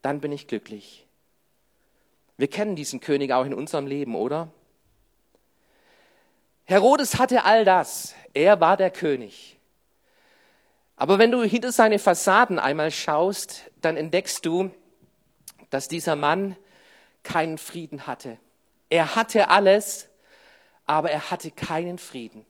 dann 0.00 0.20
bin 0.20 0.30
ich 0.30 0.46
glücklich. 0.46 1.08
Wir 2.36 2.48
kennen 2.48 2.76
diesen 2.76 3.00
König 3.00 3.32
auch 3.32 3.44
in 3.44 3.54
unserem 3.54 3.88
Leben, 3.88 4.14
oder? 4.14 4.52
Herodes 6.64 7.18
hatte 7.18 7.44
all 7.44 7.64
das. 7.64 8.14
Er 8.32 8.60
war 8.60 8.76
der 8.76 8.92
König. 8.92 9.58
Aber 11.02 11.18
wenn 11.18 11.32
du 11.32 11.42
hinter 11.42 11.72
seine 11.72 11.98
Fassaden 11.98 12.60
einmal 12.60 12.92
schaust, 12.92 13.72
dann 13.80 13.96
entdeckst 13.96 14.46
du, 14.46 14.70
dass 15.68 15.88
dieser 15.88 16.14
Mann 16.14 16.54
keinen 17.24 17.58
Frieden 17.58 18.06
hatte. 18.06 18.38
Er 18.88 19.16
hatte 19.16 19.48
alles, 19.48 20.08
aber 20.86 21.10
er 21.10 21.32
hatte 21.32 21.50
keinen 21.50 21.98
Frieden. 21.98 22.46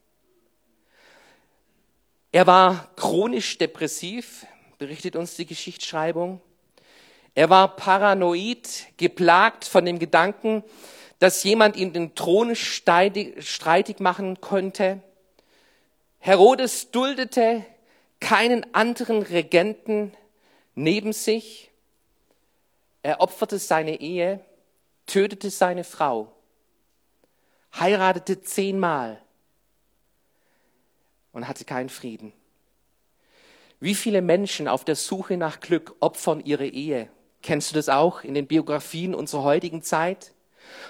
Er 2.31 2.47
war 2.47 2.91
chronisch 2.97 3.57
depressiv, 3.57 4.45
berichtet 4.77 5.17
uns 5.17 5.35
die 5.35 5.47
Geschichtsschreibung. 5.47 6.43
Er 7.35 7.49
war 7.49 7.75
paranoid, 7.75 8.89
geplagt 8.99 9.65
von 9.65 9.87
dem 9.87 9.99
Gedanken, 9.99 10.63
dass 11.21 11.43
jemand 11.43 11.77
ihm 11.77 11.95
den 11.95 12.15
Thron 12.15 12.55
streitig 12.55 14.01
machen 14.01 14.43
könnte. 14.43 15.03
Herodes 16.19 16.91
duldete 16.91 17.65
keinen 18.23 18.73
anderen 18.73 19.23
Regenten 19.23 20.13
neben 20.75 21.13
sich. 21.13 21.71
Er 23.03 23.21
opferte 23.21 23.59
seine 23.59 24.01
Ehe, 24.01 24.41
tötete 25.07 25.51
seine 25.51 25.83
Frau, 25.83 26.33
heiratete 27.75 28.41
zehnmal 28.41 29.21
und 31.33 31.49
hatte 31.49 31.65
keinen 31.65 31.89
Frieden. 31.89 32.33
Wie 33.81 33.97
viele 33.97 34.23
Menschen 34.23 34.69
auf 34.69 34.85
der 34.85 34.95
Suche 34.95 35.37
nach 35.37 35.59
Glück 35.59 35.97
opfern 35.99 36.41
ihre 36.45 36.69
Ehe? 36.69 37.11
Kennst 37.43 37.73
du 37.73 37.75
das 37.75 37.89
auch 37.89 38.23
in 38.23 38.35
den 38.35 38.47
Biografien 38.47 39.17
unserer 39.17 39.43
heutigen 39.43 39.83
Zeit? 39.83 40.33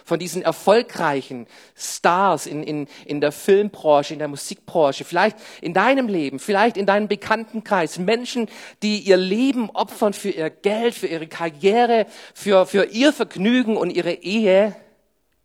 Von 0.05 0.19
diesen 0.19 0.43
erfolgreichen 0.43 1.47
Stars 1.77 2.47
in, 2.47 2.63
in, 2.63 2.89
in 3.05 3.21
der 3.21 3.33
Filmbranche, 3.33 4.13
in 4.13 4.19
der 4.19 4.29
Musikbranche, 4.29 5.05
vielleicht 5.05 5.37
in 5.61 5.75
deinem 5.75 6.09
Leben, 6.09 6.39
vielleicht 6.39 6.77
in 6.77 6.87
deinem 6.87 7.09
Bekanntenkreis, 7.09 7.99
Menschen, 7.99 8.49
die 8.83 8.99
ihr 8.99 9.17
Leben 9.17 9.71
opfern 9.71 10.13
für 10.13 10.31
ihr 10.31 10.51
Geld, 10.51 10.95
für 10.95 11.07
ihre 11.07 11.27
Karriere, 11.27 12.07
für, 12.35 12.67
für 12.67 12.85
ihr 12.87 13.13
Vergnügen 13.13 13.77
und 13.77 13.91
ihre 13.91 14.13
Ehe 14.13 14.77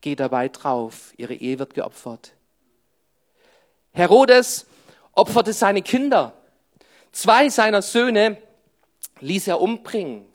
geht 0.01 0.19
dabei 0.19 0.49
drauf. 0.49 1.13
Ihre 1.17 1.33
Ehe 1.33 1.59
wird 1.59 1.73
geopfert. 1.73 2.33
Herodes 3.91 4.67
opferte 5.13 5.53
seine 5.53 5.81
Kinder. 5.81 6.33
Zwei 7.11 7.49
seiner 7.49 7.81
Söhne 7.81 8.37
ließ 9.21 9.47
er 9.47 9.59
umbringen. 9.59 10.25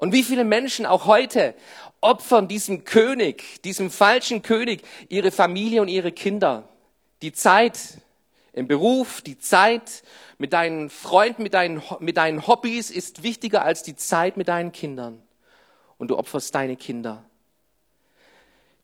Und 0.00 0.14
wie 0.14 0.22
viele 0.22 0.44
Menschen 0.44 0.86
auch 0.86 1.04
heute 1.04 1.54
opfern 2.00 2.48
diesem 2.48 2.84
König, 2.84 3.60
diesem 3.62 3.90
falschen 3.90 4.40
König, 4.40 4.82
ihre 5.10 5.30
Familie 5.30 5.82
und 5.82 5.88
ihre 5.88 6.10
Kinder. 6.10 6.66
Die 7.20 7.32
Zeit 7.32 7.78
im 8.54 8.66
Beruf, 8.66 9.20
die 9.20 9.38
Zeit 9.38 10.02
mit 10.38 10.54
deinen 10.54 10.88
Freunden, 10.88 11.42
mit 11.42 11.52
deinen, 11.52 11.82
mit 11.98 12.16
deinen 12.16 12.46
Hobbys 12.46 12.90
ist 12.90 13.22
wichtiger 13.22 13.62
als 13.62 13.82
die 13.82 13.94
Zeit 13.94 14.38
mit 14.38 14.48
deinen 14.48 14.72
Kindern. 14.72 15.22
Und 15.98 16.08
du 16.08 16.16
opferst 16.16 16.54
deine 16.54 16.76
Kinder. 16.76 17.22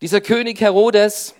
Dieser 0.02 0.20
König 0.20 0.60
Herodes, 0.60 1.34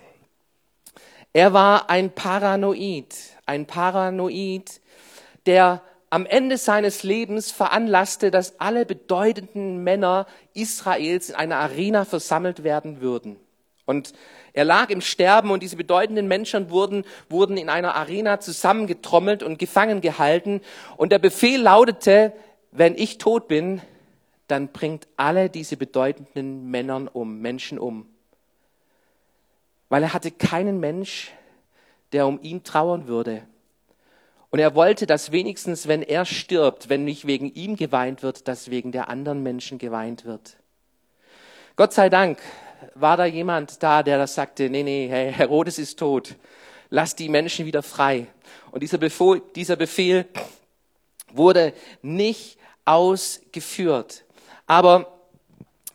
er 1.34 1.52
war 1.52 1.90
ein 1.90 2.14
Paranoid, 2.14 3.14
ein 3.44 3.66
Paranoid, 3.66 4.80
der 5.44 5.82
am 6.10 6.26
Ende 6.26 6.56
seines 6.56 7.02
Lebens 7.02 7.50
veranlasste, 7.50 8.30
dass 8.30 8.60
alle 8.60 8.86
bedeutenden 8.86 9.82
Männer 9.82 10.26
Israels 10.54 11.30
in 11.30 11.34
einer 11.34 11.56
Arena 11.56 12.04
versammelt 12.04 12.62
werden 12.62 13.00
würden. 13.00 13.36
Und 13.86 14.12
er 14.52 14.64
lag 14.64 14.90
im 14.90 15.00
Sterben 15.00 15.50
und 15.50 15.62
diese 15.62 15.76
bedeutenden 15.76 16.28
Menschen 16.28 16.70
wurden, 16.70 17.04
wurden 17.28 17.56
in 17.56 17.68
einer 17.68 17.94
Arena 17.94 18.40
zusammengetrommelt 18.40 19.42
und 19.42 19.58
gefangen 19.58 20.00
gehalten. 20.00 20.60
Und 20.96 21.12
der 21.12 21.18
Befehl 21.18 21.60
lautete, 21.60 22.32
wenn 22.72 22.96
ich 22.96 23.18
tot 23.18 23.48
bin, 23.48 23.80
dann 24.48 24.68
bringt 24.68 25.06
alle 25.16 25.50
diese 25.50 25.76
bedeutenden 25.76 26.70
Männern 26.70 27.08
um, 27.08 27.40
Menschen 27.40 27.78
um. 27.78 28.08
Weil 29.88 30.02
er 30.02 30.14
hatte 30.14 30.30
keinen 30.30 30.80
Mensch, 30.80 31.32
der 32.12 32.26
um 32.26 32.40
ihn 32.42 32.64
trauern 32.64 33.06
würde. 33.06 33.42
Und 34.50 34.58
er 34.58 34.74
wollte, 34.74 35.06
dass 35.06 35.32
wenigstens, 35.32 35.88
wenn 35.88 36.02
er 36.02 36.24
stirbt, 36.24 36.88
wenn 36.88 37.04
nicht 37.04 37.26
wegen 37.26 37.52
ihm 37.52 37.76
geweint 37.76 38.22
wird, 38.22 38.48
dass 38.48 38.70
wegen 38.70 38.92
der 38.92 39.08
anderen 39.08 39.42
Menschen 39.42 39.78
geweint 39.78 40.24
wird. 40.24 40.56
Gott 41.74 41.92
sei 41.92 42.08
Dank 42.08 42.38
war 42.94 43.16
da 43.16 43.24
jemand 43.24 43.82
da, 43.82 44.02
der 44.02 44.18
das 44.18 44.34
sagte, 44.34 44.70
nee, 44.70 44.82
nee, 44.82 45.08
Herodes 45.08 45.78
ist 45.78 45.98
tot. 45.98 46.36
Lass 46.88 47.16
die 47.16 47.28
Menschen 47.28 47.66
wieder 47.66 47.82
frei. 47.82 48.28
Und 48.70 48.82
dieser 48.82 48.98
Befehl, 48.98 49.42
dieser 49.54 49.76
Befehl 49.76 50.26
wurde 51.32 51.72
nicht 52.02 52.58
ausgeführt. 52.84 54.24
Aber 54.66 55.20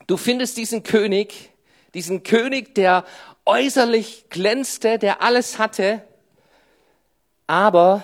du 0.08 0.18
findest 0.18 0.58
diesen 0.58 0.84
König, 0.84 1.52
diesen 1.94 2.24
König, 2.24 2.76
der 2.76 3.06
äußerlich 3.46 4.26
glänzte, 4.30 5.00
der 5.00 5.22
alles 5.22 5.58
hatte, 5.58 6.04
aber 7.48 8.04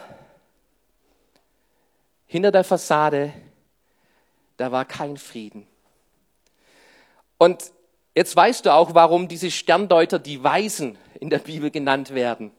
hinter 2.27 2.51
der 2.51 2.63
Fassade, 2.63 3.33
da 4.57 4.71
war 4.71 4.85
kein 4.85 5.17
Frieden. 5.17 5.65
Und 7.37 7.71
jetzt 8.15 8.35
weißt 8.35 8.65
du 8.65 8.73
auch, 8.73 8.93
warum 8.93 9.27
diese 9.27 9.49
Sterndeuter 9.49 10.19
die 10.19 10.43
Weisen 10.43 10.97
in 11.19 11.29
der 11.29 11.39
Bibel 11.39 11.71
genannt 11.71 12.13
werden. 12.13 12.51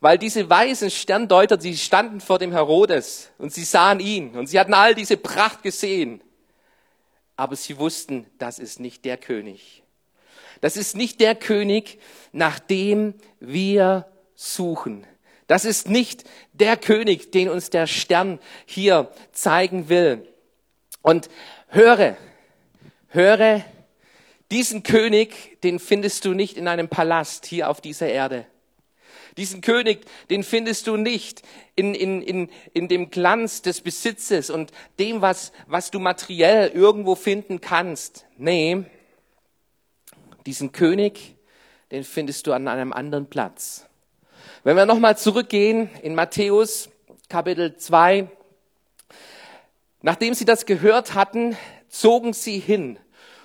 Weil 0.00 0.18
diese 0.18 0.50
weisen 0.50 0.90
Sterndeuter, 0.90 1.56
die 1.56 1.76
standen 1.76 2.20
vor 2.20 2.38
dem 2.38 2.52
Herodes 2.52 3.30
und 3.38 3.52
sie 3.52 3.64
sahen 3.64 4.00
ihn 4.00 4.36
und 4.36 4.46
sie 4.48 4.60
hatten 4.60 4.74
all 4.74 4.94
diese 4.94 5.16
Pracht 5.16 5.62
gesehen. 5.62 6.20
Aber 7.36 7.56
sie 7.56 7.78
wussten, 7.78 8.26
das 8.38 8.58
ist 8.58 8.80
nicht 8.80 9.04
der 9.04 9.16
König. 9.16 9.82
Das 10.60 10.76
ist 10.76 10.96
nicht 10.96 11.20
der 11.20 11.34
König, 11.34 11.98
nach 12.32 12.58
dem 12.58 13.14
wir 13.40 14.06
suchen. 14.34 15.06
Das 15.46 15.64
ist 15.64 15.88
nicht 15.88 16.24
der 16.52 16.76
König, 16.76 17.32
den 17.32 17.48
uns 17.48 17.70
der 17.70 17.86
Stern 17.86 18.38
hier 18.66 19.10
zeigen 19.32 19.88
will. 19.88 20.26
Und 21.02 21.28
höre, 21.68 22.16
höre, 23.08 23.64
diesen 24.50 24.82
König, 24.82 25.60
den 25.62 25.78
findest 25.78 26.24
du 26.24 26.32
nicht 26.32 26.56
in 26.56 26.68
einem 26.68 26.88
Palast 26.88 27.46
hier 27.46 27.68
auf 27.68 27.80
dieser 27.80 28.08
Erde. 28.08 28.46
Diesen 29.36 29.62
König, 29.62 30.06
den 30.30 30.44
findest 30.44 30.86
du 30.86 30.96
nicht 30.96 31.42
in, 31.74 31.94
in, 31.94 32.22
in, 32.22 32.50
in 32.72 32.88
dem 32.88 33.10
Glanz 33.10 33.62
des 33.62 33.80
Besitzes 33.80 34.48
und 34.48 34.70
dem, 34.98 35.22
was, 35.22 35.52
was 35.66 35.90
du 35.90 35.98
materiell 35.98 36.68
irgendwo 36.68 37.16
finden 37.16 37.60
kannst. 37.60 38.26
Nee, 38.38 38.84
diesen 40.46 40.72
König, 40.72 41.34
den 41.90 42.04
findest 42.04 42.46
du 42.46 42.52
an 42.52 42.68
einem 42.68 42.92
anderen 42.92 43.26
Platz. 43.26 43.86
Wenn 44.66 44.78
wir 44.78 44.86
nochmal 44.86 45.18
zurückgehen 45.18 45.90
in 46.00 46.14
Matthäus 46.14 46.88
Kapitel 47.28 47.76
2, 47.76 48.30
nachdem 50.00 50.32
sie 50.32 50.46
das 50.46 50.64
gehört 50.64 51.14
hatten, 51.14 51.54
zogen 51.90 52.32
sie 52.32 52.60
hin 52.60 52.98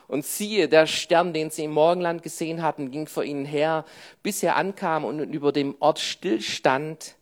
und 0.07 0.25
siehe, 0.25 0.69
der 0.69 0.88
Stern, 0.88 1.33
den 1.33 1.49
sie 1.49 1.65
im 1.65 1.71
Morgenland 1.71 2.23
gesehen 2.23 2.63
hatten, 2.63 2.89
ging 2.89 3.05
vor 3.05 3.25
ihnen 3.25 3.43
her, 3.43 3.83
bis 4.23 4.41
er 4.43 4.55
ankam 4.55 5.03
und 5.03 5.19
über 5.19 5.51
dem 5.51 5.75
Ort 5.81 5.99
stillstand, 5.99 7.15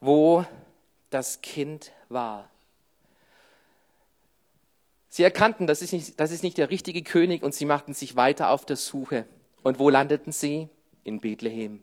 wo 0.00 0.44
das 1.08 1.40
Kind 1.40 1.92
war. 2.10 2.50
Sie 5.08 5.22
erkannten, 5.22 5.66
das 5.66 5.80
ist, 5.80 5.94
nicht, 5.94 6.20
das 6.20 6.30
ist 6.30 6.42
nicht 6.42 6.58
der 6.58 6.68
richtige 6.68 7.00
König 7.02 7.42
und 7.42 7.54
sie 7.54 7.64
machten 7.64 7.94
sich 7.94 8.16
weiter 8.16 8.50
auf 8.50 8.66
der 8.66 8.76
Suche. 8.76 9.24
Und 9.62 9.78
wo 9.78 9.88
landeten 9.88 10.30
sie? 10.30 10.68
In 11.04 11.20
Bethlehem. 11.20 11.82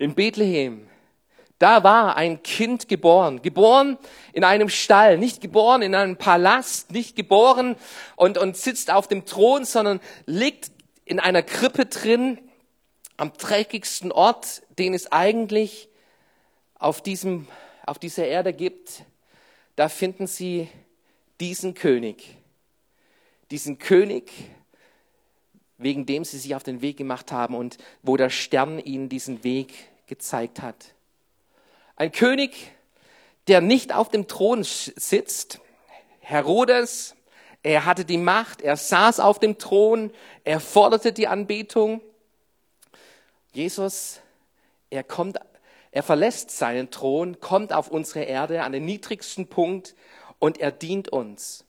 In 0.00 0.14
Bethlehem. 0.14 0.88
Da 1.58 1.84
war 1.84 2.16
ein 2.16 2.42
Kind 2.42 2.88
geboren, 2.88 3.42
geboren 3.42 3.98
in 4.32 4.44
einem 4.44 4.70
Stall, 4.70 5.18
nicht 5.18 5.42
geboren 5.42 5.82
in 5.82 5.94
einem 5.94 6.16
Palast, 6.16 6.90
nicht 6.90 7.16
geboren 7.16 7.76
und, 8.16 8.38
und 8.38 8.56
sitzt 8.56 8.90
auf 8.90 9.08
dem 9.08 9.26
Thron, 9.26 9.66
sondern 9.66 10.00
liegt 10.24 10.70
in 11.04 11.20
einer 11.20 11.42
Krippe 11.42 11.84
drin, 11.84 12.38
am 13.18 13.34
dreckigsten 13.34 14.10
Ort, 14.10 14.62
den 14.78 14.94
es 14.94 15.12
eigentlich 15.12 15.90
auf, 16.78 17.02
diesem, 17.02 17.46
auf 17.84 17.98
dieser 17.98 18.26
Erde 18.26 18.54
gibt. 18.54 19.04
Da 19.76 19.90
finden 19.90 20.26
sie 20.26 20.66
diesen 21.40 21.74
König, 21.74 22.38
diesen 23.50 23.78
König, 23.78 24.32
wegen 25.76 26.06
dem 26.06 26.24
sie 26.24 26.38
sich 26.38 26.54
auf 26.54 26.62
den 26.62 26.80
Weg 26.80 26.96
gemacht 26.96 27.32
haben 27.32 27.54
und 27.54 27.76
wo 28.02 28.16
der 28.16 28.30
Stern 28.30 28.78
ihnen 28.78 29.10
diesen 29.10 29.44
Weg 29.44 29.89
gezeigt 30.10 30.60
hat. 30.60 30.94
Ein 31.96 32.12
König, 32.12 32.72
der 33.48 33.62
nicht 33.62 33.94
auf 33.94 34.10
dem 34.10 34.28
Thron 34.28 34.62
sitzt. 34.64 35.60
Herodes, 36.18 37.14
er 37.62 37.86
hatte 37.86 38.04
die 38.04 38.18
Macht, 38.18 38.60
er 38.60 38.76
saß 38.76 39.20
auf 39.20 39.38
dem 39.38 39.56
Thron, 39.56 40.12
er 40.44 40.60
forderte 40.60 41.12
die 41.12 41.28
Anbetung. 41.28 42.02
Jesus, 43.52 44.20
er 44.90 45.04
kommt, 45.04 45.38
er 45.90 46.02
verlässt 46.02 46.50
seinen 46.50 46.90
Thron, 46.90 47.40
kommt 47.40 47.72
auf 47.72 47.88
unsere 47.88 48.24
Erde 48.24 48.62
an 48.64 48.72
den 48.72 48.84
niedrigsten 48.84 49.46
Punkt 49.46 49.94
und 50.38 50.58
er 50.58 50.72
dient 50.72 51.08
uns. 51.08 51.64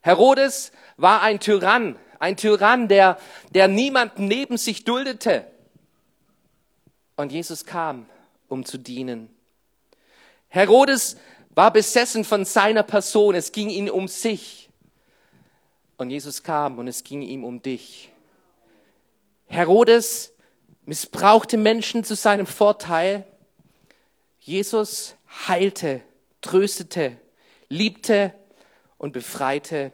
Herodes 0.00 0.72
war 0.96 1.20
ein 1.22 1.38
Tyrann, 1.38 1.98
ein 2.18 2.36
Tyrann, 2.36 2.88
der, 2.88 3.18
der 3.50 3.68
niemanden 3.68 4.26
neben 4.26 4.56
sich 4.56 4.84
duldete. 4.84 5.46
Und 7.16 7.32
Jesus 7.32 7.64
kam, 7.64 8.06
um 8.48 8.64
zu 8.64 8.78
dienen. 8.78 9.34
Herodes 10.48 11.16
war 11.50 11.72
besessen 11.72 12.24
von 12.24 12.44
seiner 12.44 12.82
Person. 12.82 13.34
Es 13.34 13.52
ging 13.52 13.70
ihm 13.70 13.88
um 13.88 14.08
sich. 14.08 14.68
Und 15.96 16.10
Jesus 16.10 16.42
kam 16.42 16.78
und 16.78 16.88
es 16.88 17.04
ging 17.04 17.22
ihm 17.22 17.44
um 17.44 17.62
dich. 17.62 18.10
Herodes 19.46 20.32
missbrauchte 20.84 21.56
Menschen 21.56 22.04
zu 22.04 22.16
seinem 22.16 22.46
Vorteil. 22.46 23.24
Jesus 24.40 25.14
heilte, 25.48 26.02
tröstete, 26.40 27.16
liebte 27.68 28.34
und 28.98 29.12
befreite 29.12 29.92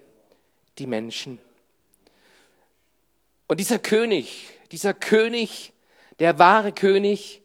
die 0.78 0.86
Menschen. 0.86 1.38
Und 3.46 3.60
dieser 3.60 3.78
König, 3.78 4.48
dieser 4.72 4.94
König, 4.94 5.72
der 6.20 6.38
wahre 6.38 6.70
König, 6.70 7.42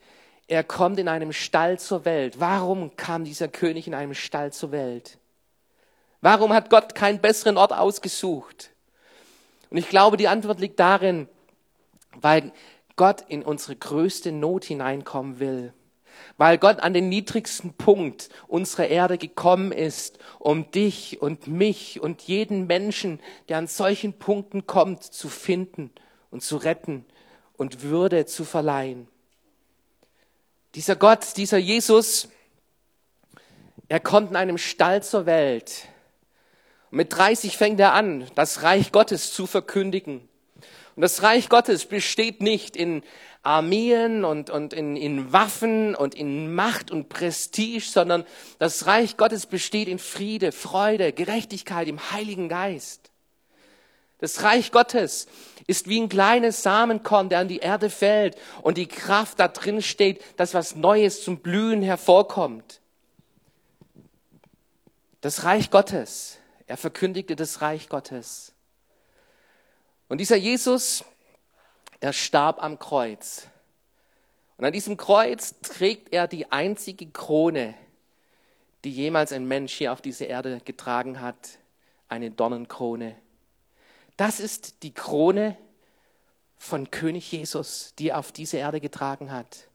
er 0.47 0.63
kommt 0.63 0.99
in 0.99 1.07
einem 1.07 1.33
Stall 1.33 1.79
zur 1.79 2.05
Welt. 2.05 2.39
Warum 2.39 2.95
kam 2.95 3.23
dieser 3.23 3.47
König 3.47 3.87
in 3.87 3.95
einem 3.95 4.13
Stall 4.13 4.53
zur 4.53 4.71
Welt? 4.71 5.17
Warum 6.21 6.53
hat 6.53 6.69
Gott 6.69 6.93
keinen 6.93 7.19
besseren 7.19 7.57
Ort 7.57 7.73
ausgesucht? 7.73 8.71
Und 9.71 9.77
ich 9.77 9.89
glaube, 9.89 10.17
die 10.17 10.27
Antwort 10.27 10.59
liegt 10.59 10.79
darin, 10.79 11.27
weil 12.21 12.51
Gott 12.95 13.23
in 13.27 13.43
unsere 13.43 13.75
größte 13.75 14.31
Not 14.31 14.65
hineinkommen 14.65 15.39
will. 15.39 15.73
Weil 16.37 16.57
Gott 16.57 16.79
an 16.79 16.93
den 16.93 17.09
niedrigsten 17.09 17.73
Punkt 17.73 18.29
unserer 18.47 18.87
Erde 18.87 19.17
gekommen 19.17 19.71
ist, 19.71 20.19
um 20.39 20.69
dich 20.71 21.21
und 21.21 21.47
mich 21.47 21.99
und 22.01 22.21
jeden 22.23 22.67
Menschen, 22.67 23.19
der 23.49 23.57
an 23.57 23.67
solchen 23.67 24.13
Punkten 24.13 24.65
kommt, 24.67 25.03
zu 25.03 25.27
finden 25.27 25.91
und 26.29 26.41
zu 26.41 26.57
retten 26.57 27.05
und 27.57 27.81
Würde 27.83 28.25
zu 28.25 28.43
verleihen. 28.43 29.07
Dieser 30.75 30.95
Gott, 30.95 31.37
dieser 31.37 31.57
Jesus, 31.57 32.27
er 33.87 33.99
kommt 33.99 34.31
in 34.31 34.35
einem 34.35 34.57
Stall 34.57 35.03
zur 35.03 35.25
Welt. 35.25 35.87
Und 36.91 36.97
mit 36.97 37.15
30 37.15 37.57
fängt 37.57 37.79
er 37.79 37.93
an, 37.93 38.29
das 38.35 38.63
Reich 38.63 38.91
Gottes 38.91 39.33
zu 39.33 39.47
verkündigen. 39.47 40.27
Und 40.95 41.01
das 41.01 41.23
Reich 41.23 41.49
Gottes 41.49 41.85
besteht 41.85 42.41
nicht 42.41 42.75
in 42.75 43.03
Armeen 43.43 44.25
und, 44.25 44.49
und 44.49 44.73
in, 44.73 44.95
in 44.95 45.31
Waffen 45.31 45.93
und 45.93 46.15
in 46.15 46.53
Macht 46.55 46.89
und 46.89 47.09
Prestige, 47.09 47.81
sondern 47.85 48.25
das 48.59 48.87
Reich 48.87 49.17
Gottes 49.17 49.45
besteht 49.45 49.87
in 49.87 49.99
Friede, 49.99 50.51
Freude, 50.51 51.13
Gerechtigkeit 51.13 51.87
im 51.87 52.11
Heiligen 52.11 52.49
Geist. 52.49 53.11
Das 54.19 54.43
Reich 54.43 54.71
Gottes 54.71 55.27
ist 55.67 55.87
wie 55.87 55.99
ein 55.99 56.09
kleines 56.09 56.63
Samenkorn, 56.63 57.29
der 57.29 57.39
an 57.39 57.47
die 57.47 57.57
Erde 57.57 57.89
fällt 57.89 58.37
und 58.61 58.77
die 58.77 58.87
Kraft 58.87 59.39
da 59.39 59.47
drin 59.47 59.81
steht, 59.81 60.23
dass 60.39 60.53
was 60.53 60.75
Neues 60.75 61.23
zum 61.23 61.39
Blühen 61.39 61.81
hervorkommt. 61.81 62.81
Das 65.21 65.43
Reich 65.43 65.71
Gottes. 65.71 66.37
Er 66.67 66.77
verkündigte 66.77 67.35
das 67.35 67.61
Reich 67.61 67.89
Gottes. 67.89 68.53
Und 70.07 70.19
dieser 70.19 70.35
Jesus, 70.35 71.03
er 71.99 72.13
starb 72.13 72.61
am 72.61 72.79
Kreuz. 72.79 73.47
Und 74.57 74.65
an 74.65 74.73
diesem 74.73 74.97
Kreuz 74.97 75.55
trägt 75.61 76.13
er 76.13 76.27
die 76.27 76.51
einzige 76.51 77.07
Krone, 77.07 77.73
die 78.83 78.91
jemals 78.91 79.31
ein 79.31 79.47
Mensch 79.47 79.73
hier 79.73 79.91
auf 79.91 80.01
dieser 80.01 80.27
Erde 80.27 80.61
getragen 80.63 81.21
hat, 81.21 81.59
eine 82.07 82.31
Dornenkrone. 82.31 83.15
Das 84.17 84.39
ist 84.39 84.83
die 84.83 84.93
Krone 84.93 85.57
von 86.57 86.89
König 86.89 87.31
Jesus, 87.31 87.93
die 87.99 88.09
er 88.09 88.19
auf 88.19 88.31
diese 88.31 88.57
Erde 88.57 88.79
getragen 88.79 89.31
hat. 89.31 89.67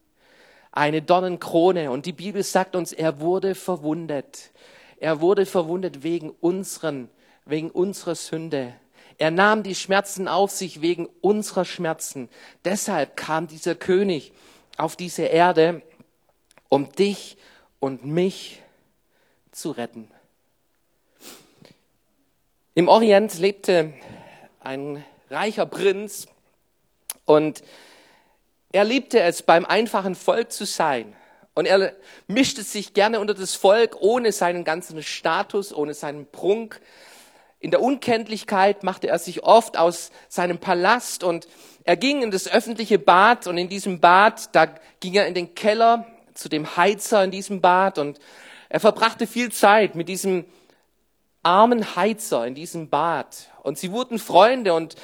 Eine 0.71 1.01
Dornenkrone. 1.01 1.91
Und 1.91 2.05
die 2.05 2.13
Bibel 2.13 2.43
sagt 2.43 2.75
uns, 2.75 2.91
er 2.91 3.19
wurde 3.19 3.55
verwundet. 3.55 4.51
Er 4.99 5.21
wurde 5.21 5.45
verwundet 5.45 6.03
wegen 6.03 6.29
unseren, 6.29 7.09
wegen 7.45 7.69
unserer 7.69 8.15
Sünde. 8.15 8.73
Er 9.17 9.31
nahm 9.31 9.63
die 9.63 9.75
Schmerzen 9.75 10.27
auf 10.27 10.51
sich 10.51 10.81
wegen 10.81 11.07
unserer 11.21 11.65
Schmerzen. 11.65 12.29
Deshalb 12.65 13.17
kam 13.17 13.47
dieser 13.47 13.75
König 13.75 14.31
auf 14.77 14.95
diese 14.95 15.23
Erde, 15.23 15.81
um 16.69 16.91
dich 16.91 17.37
und 17.79 18.05
mich 18.05 18.61
zu 19.51 19.71
retten. 19.71 20.09
Im 22.73 22.87
Orient 22.87 23.37
lebte 23.37 23.93
ein 24.63 25.03
reicher 25.29 25.65
Prinz 25.65 26.27
und 27.25 27.63
er 28.71 28.83
liebte 28.83 29.19
es, 29.19 29.41
beim 29.41 29.65
einfachen 29.65 30.15
Volk 30.15 30.51
zu 30.51 30.65
sein. 30.65 31.15
Und 31.53 31.65
er 31.65 31.93
mischte 32.27 32.63
sich 32.63 32.93
gerne 32.93 33.19
unter 33.19 33.33
das 33.33 33.55
Volk, 33.55 33.97
ohne 33.99 34.31
seinen 34.31 34.63
ganzen 34.63 35.03
Status, 35.03 35.73
ohne 35.73 35.93
seinen 35.93 36.25
Prunk. 36.25 36.79
In 37.59 37.71
der 37.71 37.81
Unkenntlichkeit 37.81 38.83
machte 38.83 39.07
er 39.07 39.19
sich 39.19 39.43
oft 39.43 39.77
aus 39.77 40.11
seinem 40.29 40.59
Palast 40.59 41.23
und 41.23 41.47
er 41.83 41.97
ging 41.97 42.21
in 42.21 42.31
das 42.31 42.47
öffentliche 42.47 42.99
Bad 42.99 43.47
und 43.47 43.57
in 43.57 43.67
diesem 43.67 43.99
Bad, 43.99 44.55
da 44.55 44.67
ging 44.99 45.15
er 45.15 45.27
in 45.27 45.33
den 45.33 45.53
Keller 45.53 46.07
zu 46.33 46.47
dem 46.47 46.77
Heizer 46.77 47.23
in 47.23 47.31
diesem 47.31 47.59
Bad 47.59 47.97
und 47.97 48.19
er 48.69 48.79
verbrachte 48.79 49.27
viel 49.27 49.51
Zeit 49.51 49.95
mit 49.95 50.07
diesem 50.07 50.45
armen 51.43 51.95
Heizer 51.95 52.45
in 52.45 52.55
diesem 52.55 52.89
Bad. 52.89 53.49
Und 53.63 53.77
sie 53.77 53.91
wurden 53.91 54.19
Freunde 54.19 54.73
und 54.73 54.95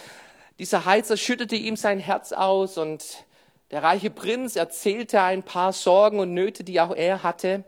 dieser 0.59 0.85
Heizer 0.85 1.17
schüttete 1.17 1.55
ihm 1.55 1.75
sein 1.75 1.99
Herz 1.99 2.31
aus 2.31 2.77
und 2.77 3.25
Der 3.69 3.83
reiche 3.83 4.09
Prinz 4.09 4.55
erzählte 4.55 5.21
ein 5.21 5.43
paar 5.43 5.73
Sorgen 5.73 6.19
und 6.19 6.33
Nöte, 6.33 6.63
die 6.63 6.79
auch 6.79 6.95
er 6.95 7.21
hatte. 7.21 7.65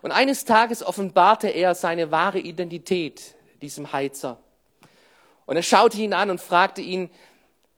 Und 0.00 0.12
eines 0.12 0.44
Tages 0.44 0.82
offenbarte 0.82 1.48
er 1.48 1.74
seine 1.74 2.12
wahre 2.12 2.38
Identität 2.38 3.34
diesem 3.60 3.92
Heizer. 3.92 4.38
Und 5.46 5.56
er 5.56 5.62
schaute 5.62 5.98
ihn 5.98 6.12
an 6.12 6.30
und 6.30 6.40
fragte 6.40 6.82
ihn, 6.82 7.10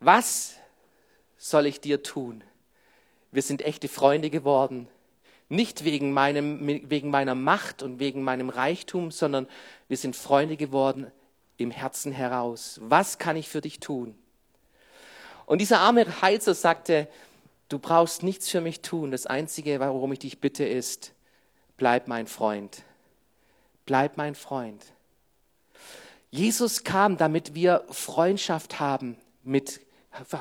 was 0.01 0.57
soll 1.39 1.67
ich 1.67 1.81
dir 1.81 2.03
tun? 2.03 2.45
Wir 3.33 3.43
sind 3.43 3.63
echte 3.63 3.89
Freunde 3.89 4.29
geworden. 4.29 4.89
Nicht 5.49 5.85
wegen, 5.85 6.13
meinem, 6.13 6.67
wegen 6.91 7.11
meiner 7.11 7.35
Macht 7.35 7.83
und 7.83 8.01
wegen 8.01 8.23
meinem 8.23 8.49
Reichtum, 8.49 9.11
sondern 9.11 9.47
wir 9.89 9.97
sind 9.97 10.17
Freunde 10.17 10.57
geworden 10.57 11.11
im 11.57 11.71
Herzen 11.71 12.13
heraus. 12.13 12.81
Was 12.83 13.19
kann 13.19 13.37
ich 13.37 13.49
für 13.49 13.61
dich 13.61 13.81
tun? 13.81 14.17
Und 15.47 15.61
dieser 15.61 15.81
arme 15.81 16.05
Heizer 16.21 16.55
sagte, 16.55 17.09
du 17.69 17.79
brauchst 17.79 18.23
nichts 18.23 18.51
für 18.51 18.61
mich 18.61 18.83
tun. 18.83 19.13
Das 19.13 19.27
Einzige, 19.27 19.79
worum 19.79 20.13
ich 20.13 20.19
dich 20.19 20.41
bitte, 20.41 20.65
ist, 20.65 21.13
bleib 21.77 22.09
mein 22.09 22.27
Freund. 22.27 22.83
Bleib 23.85 24.17
mein 24.17 24.35
Freund. 24.35 24.85
Jesus 26.31 26.83
kam, 26.83 27.17
damit 27.17 27.55
wir 27.55 27.85
Freundschaft 27.91 28.81
haben 28.81 29.17
mit 29.45 29.81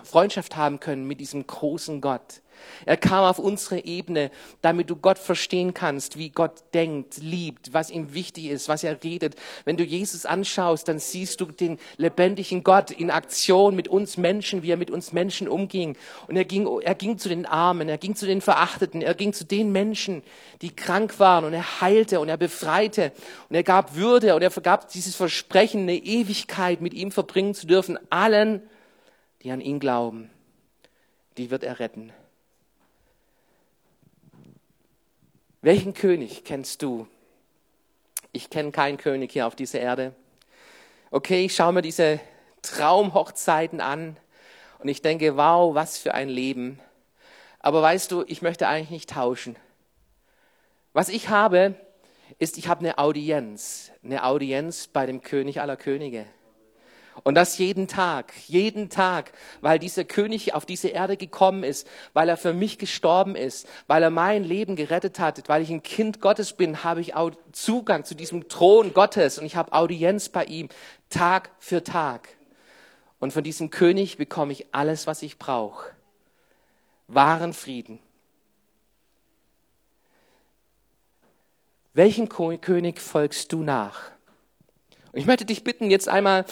Freundschaft 0.04 0.56
haben 0.56 0.80
können 0.80 1.06
mit 1.06 1.20
diesem 1.20 1.46
großen 1.46 2.02
Gott. 2.02 2.42
Er 2.86 2.98
kam 2.98 3.24
auf 3.24 3.40
unsere 3.40 3.84
Ebene, 3.86 4.32
damit 4.62 4.90
du 4.90 4.96
Gott 4.96 5.18
verstehen 5.18 5.74
kannst, 5.74 6.18
wie 6.18 6.30
Gott 6.30 6.64
denkt, 6.74 7.18
liebt, 7.18 7.74
was 7.74 7.90
ihm 7.90 8.14
wichtig 8.14 8.46
ist, 8.46 8.70
was 8.70 8.84
er 8.84 9.04
redet. 9.04 9.36
Wenn 9.64 9.78
du 9.78 9.84
Jesus 9.84 10.26
anschaust, 10.26 10.88
dann 10.88 11.00
siehst 11.00 11.42
du 11.42 11.46
den 11.46 11.80
lebendigen 11.98 12.64
Gott 12.64 12.92
in 12.92 13.12
Aktion 13.12 13.76
mit 13.76 13.88
uns 13.88 14.18
Menschen, 14.18 14.64
wie 14.64 14.72
er 14.72 14.78
mit 14.78 14.92
uns 14.92 15.14
Menschen 15.14 15.48
umging. 15.48 15.98
Und 16.28 16.36
er 16.36 16.46
ging, 16.46 16.68
er 16.82 16.96
ging 16.96 17.18
zu 17.18 17.30
den 17.30 17.46
Armen, 17.46 17.90
er 17.90 17.98
ging 17.98 18.16
zu 18.16 18.26
den 18.26 18.42
Verachteten, 18.42 19.02
er 19.02 19.14
ging 19.14 19.34
zu 19.34 19.46
den 19.46 19.72
Menschen, 19.72 20.24
die 20.62 20.76
krank 20.76 21.20
waren 21.20 21.46
und 21.46 21.54
er 21.54 21.82
heilte 21.82 22.20
und 22.20 22.30
er 22.30 22.38
befreite 22.38 23.12
und 23.50 23.56
er 23.56 23.64
gab 23.64 23.96
Würde 23.96 24.36
und 24.36 24.42
er 24.42 24.52
vergab 24.52 24.90
dieses 24.90 25.16
Versprechen, 25.16 25.82
eine 25.82 25.96
Ewigkeit 25.96 26.82
mit 26.82 26.94
ihm 26.94 27.12
verbringen 27.12 27.54
zu 27.54 27.68
dürfen, 27.68 27.98
allen, 28.10 28.62
die 29.44 29.52
an 29.52 29.62
ihn 29.62 29.80
glauben. 29.80 30.30
Die 31.38 31.52
wird 31.52 31.64
er 31.64 31.80
retten. 31.80 32.12
Welchen 35.66 35.96
König 35.96 36.44
kennst 36.44 36.84
du? 36.84 37.08
Ich 38.32 38.52
kenne 38.52 38.72
keinen 38.72 38.98
König 38.98 39.32
hier 39.32 39.48
auf 39.48 39.56
dieser 39.56 39.80
Erde. 39.80 40.14
Okay, 41.10 41.46
ich 41.46 41.56
schaue 41.56 41.74
mir 41.74 41.82
diese 41.82 42.20
Traumhochzeiten 42.62 43.82
an 43.82 44.16
und 44.78 44.90
ich 44.90 45.02
denke, 45.02 45.38
wow, 45.38 45.74
was 45.74 45.98
für 45.98 46.14
ein 46.14 46.30
Leben. 46.30 46.80
Aber 47.62 47.82
weißt 47.82 48.12
du, 48.12 48.24
ich 48.28 48.44
möchte 48.44 48.68
eigentlich 48.68 48.92
nicht 48.92 49.10
tauschen. 49.10 49.56
Was 50.94 51.10
ich 51.10 51.30
habe, 51.30 51.74
ist, 52.38 52.60
ich 52.60 52.68
habe 52.68 52.82
eine 52.82 53.00
Audienz, 53.00 53.92
eine 54.04 54.24
Audienz 54.24 54.86
bei 54.86 55.08
dem 55.08 55.24
König 55.24 55.62
aller 55.62 55.78
Könige. 55.78 56.28
Und 57.24 57.36
das 57.36 57.58
jeden 57.58 57.88
Tag, 57.88 58.34
jeden 58.48 58.90
Tag, 58.90 59.32
weil 59.62 59.80
dieser 59.80 60.04
König 60.04 60.54
auf 60.54 60.66
diese 60.66 60.90
Erde 60.90 61.18
gekommen 61.18 61.64
ist, 61.64 61.88
weil 62.14 62.30
er 62.30 62.38
für 62.38 62.54
mich 62.54 62.78
gestorben 62.78 63.36
ist, 63.36 63.68
weil 63.88 64.04
er 64.04 64.10
mein 64.10 64.44
Leben 64.44 64.76
gerettet 64.76 65.20
hat, 65.20 65.48
weil 65.48 65.62
ich 65.62 65.70
ein 65.70 65.82
Kind 65.82 66.22
Gottes 66.22 66.54
bin, 66.54 66.84
habe 66.84 67.02
ich 67.02 67.16
auch 67.16 67.32
Zugang 67.52 68.04
zu 68.04 68.16
diesem 68.16 68.50
Thron 68.50 68.94
Gottes 68.94 69.40
und 69.40 69.46
ich 69.46 69.56
habe 69.56 69.72
Audienz 69.74 70.30
bei 70.30 70.46
ihm, 70.46 70.70
Tag 71.10 71.52
für 71.60 71.84
Tag. 71.84 72.30
Und 73.20 73.32
von 73.32 73.44
diesem 73.44 73.70
König 73.70 74.18
bekomme 74.18 74.52
ich 74.52 74.68
alles, 74.74 75.08
was 75.08 75.22
ich 75.22 75.40
brauche. 75.40 75.90
Wahren 77.08 77.54
Frieden. 77.54 78.00
Welchem 81.94 82.28
König 82.28 83.00
folgst 83.00 83.54
du 83.54 83.64
nach? 83.64 84.12
Und 85.14 85.20
ich 85.20 85.26
möchte 85.26 85.46
dich 85.46 85.64
bitten, 85.64 85.90
jetzt 85.90 86.10
einmal 86.10 86.44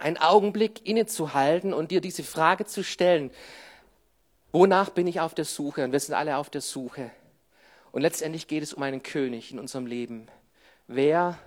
einen 0.00 0.16
Augenblick 0.16 0.86
innezuhalten 0.86 1.72
und 1.72 1.90
dir 1.90 2.00
diese 2.00 2.22
Frage 2.22 2.64
zu 2.66 2.82
stellen, 2.82 3.30
wonach 4.52 4.90
bin 4.90 5.06
ich 5.06 5.20
auf 5.20 5.34
der 5.34 5.44
Suche? 5.44 5.84
Und 5.84 5.92
wir 5.92 6.00
sind 6.00 6.14
alle 6.14 6.36
auf 6.36 6.50
der 6.50 6.60
Suche. 6.60 7.10
Und 7.92 8.02
letztendlich 8.02 8.46
geht 8.46 8.62
es 8.62 8.74
um 8.74 8.82
einen 8.82 9.02
König 9.02 9.52
in 9.52 9.58
unserem 9.58 9.86
Leben. 9.86 10.28
Wer, 10.86 11.38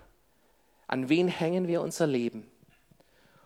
an 0.87 1.09
wen 1.09 1.27
hängen 1.27 1.67
wir 1.67 1.81
unser 1.81 2.07
Leben? 2.07 2.49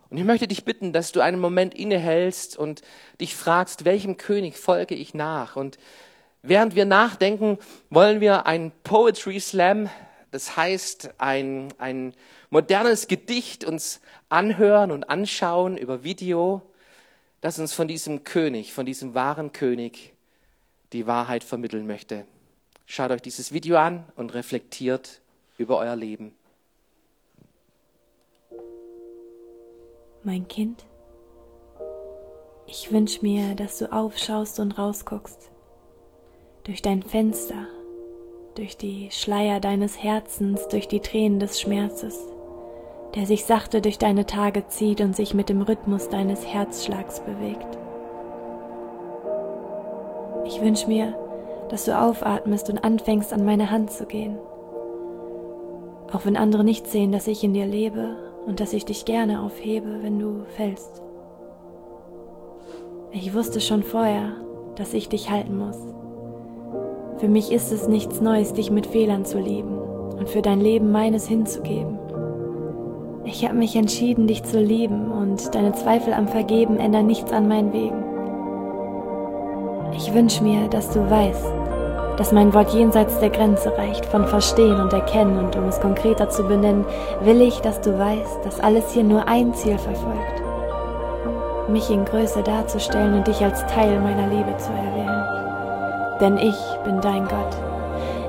Und 0.09 0.17
ich 0.17 0.23
möchte 0.23 0.47
dich 0.47 0.65
bitten, 0.65 0.93
dass 0.93 1.11
du 1.11 1.19
einen 1.19 1.39
Moment 1.39 1.73
innehältst 1.73 2.57
und 2.57 2.81
dich 3.19 3.35
fragst, 3.35 3.85
welchem 3.85 4.17
König 4.17 4.57
folge 4.57 4.95
ich 4.95 5.13
nach? 5.13 5.55
Und 5.55 5.77
während 6.41 6.75
wir 6.75 6.85
nachdenken, 6.85 7.57
wollen 7.89 8.21
wir 8.21 8.45
ein 8.45 8.71
Poetry 8.83 9.39
Slam, 9.39 9.89
das 10.35 10.57
heißt 10.57 11.11
ein, 11.17 11.73
ein 11.77 12.13
modernes 12.49 13.07
Gedicht 13.07 13.63
uns 13.63 14.01
anhören 14.27 14.91
und 14.91 15.09
anschauen 15.09 15.77
über 15.77 16.03
Video, 16.03 16.61
das 17.39 17.57
uns 17.57 17.71
von 17.71 17.87
diesem 17.87 18.25
König, 18.25 18.73
von 18.73 18.85
diesem 18.85 19.13
wahren 19.13 19.53
König 19.53 20.13
die 20.91 21.07
Wahrheit 21.07 21.45
vermitteln 21.45 21.87
möchte. 21.87 22.25
Schaut 22.85 23.11
euch 23.11 23.21
dieses 23.21 23.53
Video 23.53 23.77
an 23.77 24.03
und 24.17 24.33
reflektiert 24.33 25.21
über 25.57 25.77
euer 25.77 25.95
Leben. 25.95 26.35
Mein 30.23 30.49
Kind, 30.49 30.83
ich 32.67 32.91
wünsche 32.91 33.21
mir, 33.21 33.55
dass 33.55 33.77
du 33.77 33.89
aufschaust 33.89 34.59
und 34.59 34.77
rausguckst. 34.77 35.49
Durch 36.65 36.81
dein 36.81 37.03
Fenster, 37.03 37.67
durch 38.55 38.77
die 38.77 39.09
Schleier 39.11 39.59
deines 39.59 40.01
Herzens, 40.01 40.67
durch 40.69 40.87
die 40.87 41.01
Tränen 41.01 41.39
des 41.39 41.59
Schmerzes 41.61 42.17
der 43.15 43.25
sich 43.25 43.45
sachte 43.45 43.81
durch 43.81 43.97
deine 43.97 44.25
Tage 44.25 44.67
zieht 44.67 44.99
und 44.99 45.15
sich 45.15 45.33
mit 45.33 45.47
dem 45.47 45.61
Rhythmus 45.61 46.09
deines 46.09 46.45
Herzschlags 46.45 47.21
bewegt. 47.21 47.77
Ich 50.45 50.61
wünsche 50.61 50.87
mir, 50.87 51.15
dass 51.69 51.85
du 51.85 51.97
aufatmest 51.97 52.69
und 52.69 52.83
anfängst 52.83 53.33
an 53.33 53.45
meine 53.45 53.71
Hand 53.71 53.89
zu 53.91 54.05
gehen. 54.05 54.37
Auch 56.11 56.25
wenn 56.25 56.37
andere 56.37 56.63
nicht 56.63 56.87
sehen, 56.87 57.11
dass 57.11 57.27
ich 57.27 57.43
in 57.43 57.53
dir 57.53 57.65
lebe 57.65 58.15
und 58.45 58.59
dass 58.59 58.73
ich 58.73 58.85
dich 58.85 59.05
gerne 59.05 59.41
aufhebe, 59.41 60.03
wenn 60.03 60.19
du 60.19 60.43
fällst. 60.55 61.01
Ich 63.11 63.33
wusste 63.33 63.61
schon 63.61 63.81
vorher, 63.81 64.33
dass 64.75 64.93
ich 64.93 65.09
dich 65.09 65.31
halten 65.31 65.57
muss. 65.57 65.79
Für 67.25 67.31
mich 67.31 67.51
ist 67.51 67.71
es 67.71 67.87
nichts 67.87 68.21
Neues, 68.21 68.53
dich 68.53 68.69
mit 68.69 68.85
Fehlern 68.85 69.25
zu 69.25 69.39
lieben 69.39 69.79
und 69.79 70.29
für 70.29 70.43
dein 70.43 70.61
Leben 70.61 70.91
meines 70.91 71.27
hinzugeben. 71.27 71.97
Ich 73.23 73.43
habe 73.43 73.55
mich 73.55 73.75
entschieden, 73.75 74.27
dich 74.27 74.43
zu 74.43 74.59
lieben 74.59 75.11
und 75.11 75.55
deine 75.55 75.71
Zweifel 75.71 76.13
am 76.13 76.27
Vergeben 76.27 76.77
ändern 76.77 77.07
nichts 77.07 77.31
an 77.31 77.47
meinen 77.47 77.73
Wegen. 77.73 78.03
Ich 79.97 80.13
wünsche 80.13 80.43
mir, 80.43 80.67
dass 80.67 80.91
du 80.91 80.99
weißt, 81.09 81.51
dass 82.17 82.31
mein 82.31 82.53
Wort 82.53 82.75
jenseits 82.75 83.17
der 83.19 83.31
Grenze 83.31 83.75
reicht 83.75 84.05
von 84.05 84.27
Verstehen 84.27 84.79
und 84.79 84.93
Erkennen 84.93 85.39
und 85.39 85.55
um 85.55 85.63
es 85.63 85.79
konkreter 85.79 86.29
zu 86.29 86.43
benennen, 86.43 86.85
will 87.23 87.41
ich, 87.41 87.59
dass 87.61 87.81
du 87.81 87.97
weißt, 87.97 88.45
dass 88.45 88.59
alles 88.59 88.91
hier 88.91 89.03
nur 89.03 89.27
ein 89.27 89.51
Ziel 89.55 89.79
verfolgt. 89.79 90.43
Mich 91.69 91.89
in 91.89 92.05
Größe 92.05 92.43
darzustellen 92.43 93.15
und 93.15 93.25
dich 93.25 93.43
als 93.43 93.65
Teil 93.65 93.99
meiner 93.99 94.27
Liebe 94.27 94.55
zu 94.57 94.69
erwählen. 94.69 94.94
Denn 96.21 96.37
ich 96.37 96.57
bin 96.83 97.01
dein 97.01 97.27
Gott. 97.27 97.57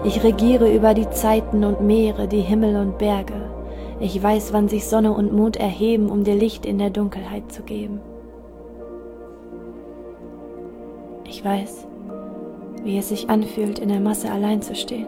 Ich 0.05 0.23
regiere 0.23 0.73
über 0.73 0.95
die 0.95 1.09
Zeiten 1.11 1.65
und 1.65 1.81
Meere, 1.81 2.29
die 2.29 2.41
Himmel 2.41 2.77
und 2.77 2.99
Berge 2.99 3.57
ich 3.99 4.23
weiß, 4.23 4.53
wann 4.53 4.69
sich 4.69 4.87
Sonne 4.87 5.13
und 5.13 5.33
Mond 5.33 5.57
erheben, 5.57 6.11
um 6.11 6.23
dir 6.23 6.35
Licht 6.35 6.67
in 6.67 6.79
der 6.79 6.91
Dunkelheit 6.91 7.51
zu 7.51 7.63
geben. 7.63 8.01
Ich 11.25 11.43
weiß, 11.43 11.87
wie 12.85 12.99
es 12.99 13.09
sich 13.09 13.31
anfühlt, 13.31 13.79
in 13.79 13.89
der 13.89 14.01
Masse 14.01 14.31
allein 14.31 14.61
zu 14.61 14.75
stehen 14.75 15.07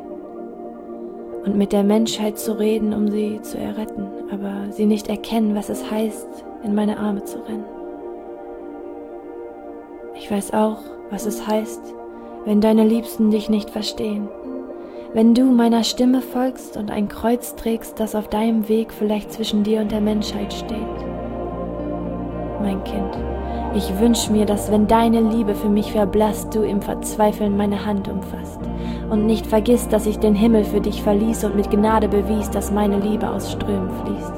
und 1.45 1.57
mit 1.57 1.73
der 1.73 1.85
Menschheit 1.85 2.39
zu 2.39 2.59
reden, 2.59 2.95
um 2.95 3.11
sie 3.11 3.41
zu 3.43 3.59
erretten, 3.59 4.07
aber 4.33 4.73
sie 4.73 4.87
nicht 4.87 5.09
erkennen, 5.09 5.55
was 5.55 5.69
es 5.69 5.89
heißt, 5.91 6.45
in 6.65 6.75
meine 6.75 6.99
Arme 6.99 7.25
zu 7.25 7.39
rennen. 7.47 7.65
Ich 10.15 10.31
weiß 10.31 10.55
auch, 10.55 10.79
was 11.11 11.27
es 11.27 11.47
heißt, 11.47 11.95
wenn 12.49 12.61
deine 12.61 12.85
Liebsten 12.85 13.31
dich 13.31 13.49
nicht 13.49 13.71
verstehen 13.71 14.29
wenn 15.15 15.35
du 15.35 15.45
meiner 15.45 15.85
Stimme 15.85 16.21
folgst 16.21 16.77
und 16.77 16.91
ein 16.91 17.09
Kreuz 17.09 17.57
trägst, 17.57 17.99
das 17.99 18.15
auf 18.15 18.29
deinem 18.29 18.69
Weg 18.69 18.93
vielleicht 18.93 19.33
zwischen 19.33 19.63
dir 19.63 19.81
und 19.81 19.91
der 19.91 20.03
Menschheit 20.03 20.53
steht. 20.53 20.79
Mein 22.61 22.85
Kind, 22.85 23.17
ich 23.75 23.99
wünsche 23.99 24.31
mir, 24.31 24.45
dass 24.45 24.71
wenn 24.71 24.87
deine 24.87 25.23
Liebe 25.23 25.55
für 25.55 25.71
mich 25.71 25.93
verblasst, 25.93 26.55
du 26.55 26.63
im 26.63 26.83
Verzweifeln 26.83 27.57
meine 27.57 27.87
Hand 27.87 28.09
umfasst 28.09 28.61
und 29.09 29.25
nicht 29.25 29.47
vergisst, 29.47 29.95
dass 29.95 30.07
ich 30.07 30.19
den 30.19 30.35
Himmel 30.35 30.65
für 30.65 30.83
dich 30.83 31.03
verließ 31.03 31.45
und 31.45 31.57
mit 31.57 31.71
Gnade 31.71 32.09
bewies, 32.09 32.51
dass 32.51 32.71
meine 32.71 32.99
Liebe 32.99 33.31
aus 33.31 33.51
Strömen 33.51 33.91
fließt. 34.05 34.35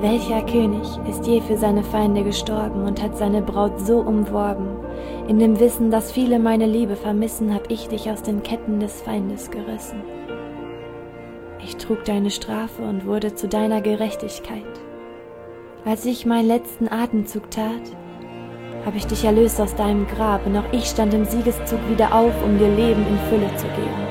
Welcher 0.00 0.42
König 0.42 0.88
ist 1.08 1.26
je 1.26 1.40
für 1.40 1.56
seine 1.56 1.84
Feinde 1.84 2.24
gestorben 2.24 2.84
und 2.84 3.00
hat 3.00 3.16
seine 3.16 3.42
Braut 3.42 3.78
so 3.78 3.98
umworben, 3.98 4.79
In 5.28 5.38
dem 5.38 5.60
Wissen, 5.60 5.90
dass 5.90 6.12
viele 6.12 6.38
meine 6.38 6.66
Liebe 6.66 6.96
vermissen, 6.96 7.54
hab 7.54 7.70
ich 7.70 7.88
dich 7.88 8.10
aus 8.10 8.22
den 8.22 8.42
Ketten 8.42 8.80
des 8.80 9.00
Feindes 9.02 9.50
gerissen. 9.50 10.02
Ich 11.62 11.76
trug 11.76 12.04
deine 12.04 12.30
Strafe 12.30 12.82
und 12.82 13.06
wurde 13.06 13.34
zu 13.34 13.46
deiner 13.46 13.80
Gerechtigkeit. 13.80 14.64
Als 15.84 16.04
ich 16.04 16.26
meinen 16.26 16.48
letzten 16.48 16.88
Atemzug 16.88 17.50
tat, 17.50 17.96
habe 18.84 18.96
ich 18.96 19.06
dich 19.06 19.24
erlöst 19.24 19.60
aus 19.60 19.74
deinem 19.74 20.06
Grab 20.06 20.46
und 20.46 20.56
auch 20.56 20.72
ich 20.72 20.86
stand 20.86 21.12
im 21.14 21.24
Siegeszug 21.24 21.78
wieder 21.88 22.14
auf, 22.14 22.32
um 22.44 22.58
dir 22.58 22.68
Leben 22.68 23.06
in 23.06 23.18
Fülle 23.28 23.54
zu 23.56 23.66
geben. 23.66 24.10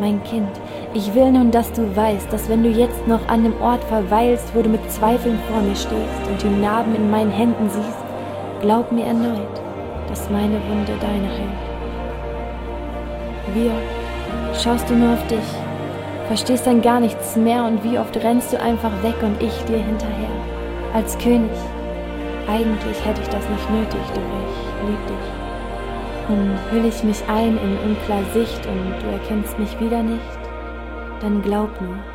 Mein 0.00 0.22
Kind, 0.24 0.50
ich 0.92 1.14
will 1.14 1.30
nun, 1.30 1.50
dass 1.50 1.72
du 1.72 1.94
weißt, 1.94 2.32
dass 2.32 2.48
wenn 2.48 2.62
du 2.62 2.68
jetzt 2.68 3.06
noch 3.06 3.26
an 3.28 3.44
dem 3.44 3.60
Ort 3.60 3.82
verweilst, 3.84 4.54
wo 4.54 4.62
du 4.62 4.68
mit 4.68 4.90
Zweifeln 4.90 5.38
vor 5.48 5.60
mir 5.62 5.76
stehst 5.76 6.28
und 6.28 6.42
die 6.42 6.60
Narben 6.60 6.94
in 6.94 7.10
meinen 7.10 7.30
Händen 7.30 7.68
siehst, 7.68 8.03
glaub 8.64 8.90
mir 8.90 9.04
erneut, 9.04 9.60
dass 10.08 10.30
meine 10.30 10.58
Wunde 10.68 10.94
deine 10.98 11.28
heilt. 11.28 11.64
Wie 13.52 13.66
oft 13.66 14.64
schaust 14.64 14.88
du 14.88 14.94
nur 14.94 15.12
auf 15.12 15.26
dich, 15.26 15.50
verstehst 16.28 16.66
dann 16.66 16.80
gar 16.80 16.98
nichts 16.98 17.36
mehr 17.36 17.62
und 17.66 17.84
wie 17.84 17.98
oft 17.98 18.16
rennst 18.16 18.54
du 18.54 18.60
einfach 18.60 18.90
weg 19.02 19.16
und 19.20 19.42
ich 19.42 19.54
dir 19.64 19.76
hinterher. 19.76 20.30
Als 20.94 21.18
König 21.18 21.50
eigentlich 22.48 23.04
hätte 23.04 23.20
ich 23.20 23.28
das 23.28 23.46
nicht 23.50 23.70
nötig, 23.70 24.00
doch 24.14 24.22
ich 24.48 24.88
lieb 24.88 25.06
dich. 25.08 26.34
Und 26.34 26.58
hüll 26.70 26.86
ich 26.86 27.04
mich 27.04 27.22
ein 27.28 27.58
in 27.58 27.90
unklar 27.90 28.24
Sicht 28.32 28.66
und 28.66 28.94
du 29.02 29.12
erkennst 29.12 29.58
mich 29.58 29.78
wieder 29.78 30.02
nicht, 30.02 30.38
dann 31.20 31.42
glaub 31.42 31.78
nur. 31.82 32.13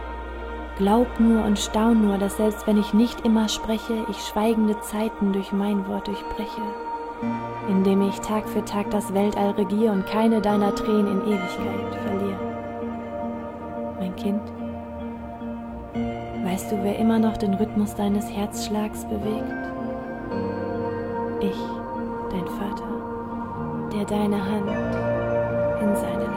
Glaub 0.80 1.20
nur 1.20 1.46
und 1.46 1.60
staun 1.60 2.02
nur, 2.02 2.18
dass 2.18 2.38
selbst 2.38 2.66
wenn 2.66 2.78
ich 2.78 2.94
nicht 2.94 3.24
immer 3.26 3.48
spreche, 3.50 4.06
ich 4.10 4.18
schweigende 4.18 4.80
Zeiten 4.82 5.32
durch 5.34 5.52
mein 5.52 5.88
Wort 5.88 6.08
durchbreche, 6.08 6.62
indem 7.70 8.02
ich 8.02 8.20
Tag 8.22 8.50
für 8.50 8.66
Tag 8.66 8.90
das 8.90 9.14
Weltall 9.14 9.52
regiere 9.52 9.92
und 9.92 10.08
keine 10.08 10.42
deiner 10.42 10.74
Tränen 10.74 11.22
in 11.22 11.28
Ewigkeit 11.28 11.96
verliere. 12.08 12.40
Mein 14.00 14.16
Kind, 14.16 14.42
weißt 16.46 16.72
du, 16.72 16.82
wer 16.82 16.98
immer 16.98 17.20
noch 17.20 17.38
den 17.38 17.54
Rhythmus 17.54 17.94
deines 17.94 18.32
Herzschlags 18.32 19.06
bewegt? 19.06 19.70
ich, 21.42 21.58
dein 22.30 22.48
Vater, 22.48 22.84
der 23.94 24.06
deine 24.06 24.44
Hand 24.44 24.70
in 25.82 25.96
seine 25.96 26.29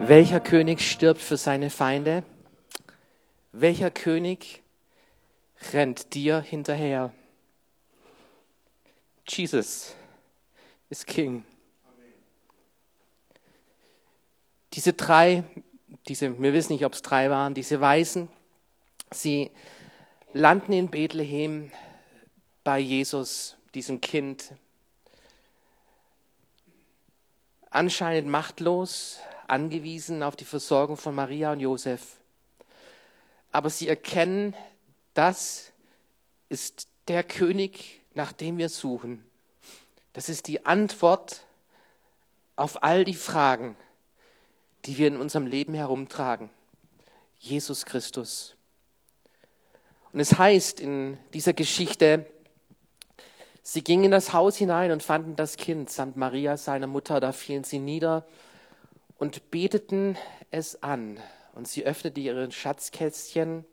Welcher 0.00 0.40
König 0.40 0.80
stirbt 0.80 1.20
für 1.20 1.36
seine 1.36 1.70
Feinde? 1.70 2.24
Welcher 3.52 3.90
König 3.90 4.62
rennt 5.72 6.14
dir 6.14 6.40
hinterher? 6.40 7.12
Jesus 9.28 9.94
ist 10.88 11.06
King. 11.06 11.44
Diese 14.72 14.92
drei 14.92 15.44
diese, 16.08 16.40
wir 16.40 16.52
wissen 16.52 16.72
nicht, 16.72 16.84
ob 16.84 16.94
es 16.94 17.02
drei 17.02 17.30
waren, 17.30 17.54
diese 17.54 17.80
Weisen, 17.80 18.28
sie 19.10 19.50
landen 20.32 20.72
in 20.72 20.88
Bethlehem 20.88 21.70
bei 22.64 22.78
Jesus, 22.78 23.56
diesem 23.74 24.00
Kind, 24.00 24.54
anscheinend 27.70 28.28
machtlos, 28.28 29.20
angewiesen 29.46 30.22
auf 30.22 30.36
die 30.36 30.44
Versorgung 30.44 30.96
von 30.96 31.14
Maria 31.14 31.52
und 31.52 31.60
Josef. 31.60 32.18
Aber 33.52 33.70
sie 33.70 33.88
erkennen, 33.88 34.54
das 35.14 35.72
ist 36.48 36.88
der 37.08 37.24
König, 37.24 38.00
nach 38.14 38.32
dem 38.32 38.58
wir 38.58 38.68
suchen. 38.68 39.24
Das 40.12 40.28
ist 40.28 40.48
die 40.48 40.66
Antwort 40.66 41.44
auf 42.56 42.82
all 42.82 43.04
die 43.04 43.14
Fragen, 43.14 43.76
die 44.84 44.98
wir 44.98 45.08
in 45.08 45.16
unserem 45.16 45.46
Leben 45.46 45.74
herumtragen. 45.74 46.50
Jesus 47.38 47.86
Christus. 47.86 48.54
Und 50.12 50.20
es 50.20 50.36
heißt 50.38 50.80
in 50.80 51.18
dieser 51.32 51.52
Geschichte, 51.52 52.26
sie 53.70 53.84
gingen 53.84 54.06
in 54.06 54.10
das 54.10 54.32
Haus 54.32 54.56
hinein 54.56 54.90
und 54.90 55.00
fanden 55.00 55.36
das 55.36 55.56
Kind 55.56 55.90
samt 55.90 56.16
Maria, 56.16 56.56
seiner 56.56 56.88
Mutter. 56.88 57.20
Da 57.20 57.30
fielen 57.30 57.62
sie 57.62 57.78
nieder 57.78 58.26
und 59.16 59.52
beteten 59.52 60.18
es 60.50 60.82
an. 60.82 61.20
Und 61.54 61.68
sie 61.68 61.84
öffneten 61.84 62.20
ihre 62.20 62.50
Schatzkästchen 62.50 63.64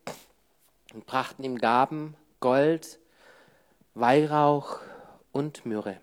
und 0.94 1.06
brachten 1.08 1.44
ihm 1.44 1.58
Gaben, 1.58 2.16
Gold, 2.40 3.00
Weihrauch 3.96 4.82
und 5.32 5.66
Myrrhe. 5.66 6.00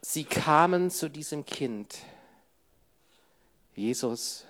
Sie 0.00 0.24
kamen 0.24 0.90
zu 0.90 1.08
diesem 1.08 1.44
Kind 1.44 1.98
Jesus 3.76 4.46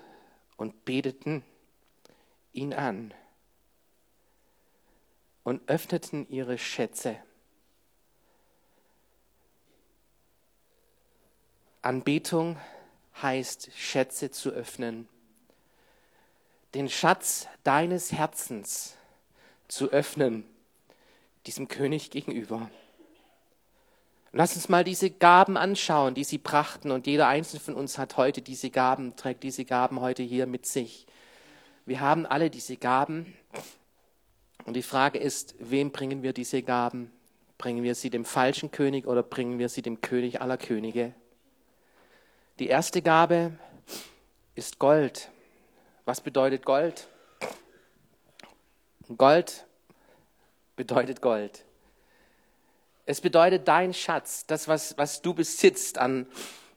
und 0.57 0.87
beteten 0.87 1.45
ihn 2.55 2.73
an 2.73 3.13
und 5.47 5.69
öffneten 5.69 6.29
ihre 6.29 6.59
Schätze. 6.59 7.15
Anbetung 11.83 12.59
heißt 13.23 13.71
Schätze 13.77 14.33
zu 14.33 14.51
öffnen, 14.51 15.09
den 16.75 16.89
Schatz 16.89 17.47
deines 17.63 18.11
Herzens 18.11 18.97
zu 19.69 19.93
öffnen, 19.93 20.45
diesem 21.47 21.69
König 21.69 22.11
gegenüber. 22.11 22.69
Lass 24.33 24.57
uns 24.57 24.69
mal 24.69 24.83
diese 24.83 25.11
Gaben 25.11 25.57
anschauen, 25.57 26.15
die 26.15 26.25
sie 26.25 26.39
brachten. 26.39 26.91
Und 26.91 27.07
jeder 27.07 27.29
einzelne 27.29 27.61
von 27.61 27.75
uns 27.75 27.99
hat 27.99 28.17
heute 28.17 28.43
diese 28.43 28.71
Gaben, 28.71 29.15
trägt 29.15 29.45
diese 29.45 29.65
Gaben 29.65 30.01
heute 30.01 30.25
hier 30.25 30.47
mit 30.47 30.67
sich. 30.67 31.07
Wir 31.85 32.01
haben 32.01 32.27
alle 32.27 32.51
diese 32.51 32.77
Gaben. 32.77 33.33
Und 34.67 34.75
die 34.75 34.83
Frage 34.83 35.19
ist, 35.19 35.55
wem 35.61 35.93
bringen 35.93 36.25
wir 36.25 36.33
diese 36.33 36.61
Gaben? 36.63 37.13
Bringen 37.57 37.85
wir 37.85 37.95
sie 37.95 38.11
dem 38.11 38.25
falschen 38.25 38.73
König 38.73 39.07
oder 39.07 39.23
bringen 39.23 39.61
wir 39.61 39.69
sie 39.69 39.81
dem 39.81 40.01
König 40.01 40.43
aller 40.43 40.59
Könige? 40.59 41.15
Die 42.59 42.67
erste 42.67 43.01
Gabe 43.01 43.53
ist 44.57 44.81
Gold. 44.81 45.31
Was 46.05 46.21
bedeutet 46.21 46.65
Gold? 46.65 47.07
Gold 49.17 49.65
bedeutet 50.75 51.23
Gold. 51.23 51.65
Es 53.07 53.21
bedeutet 53.21 53.69
dein 53.69 53.95
Schatz, 53.95 54.47
das, 54.47 54.67
was, 54.67 54.99
was 54.99 55.23
du 55.23 55.33
besitzt 55.33 55.97
an 55.97 56.27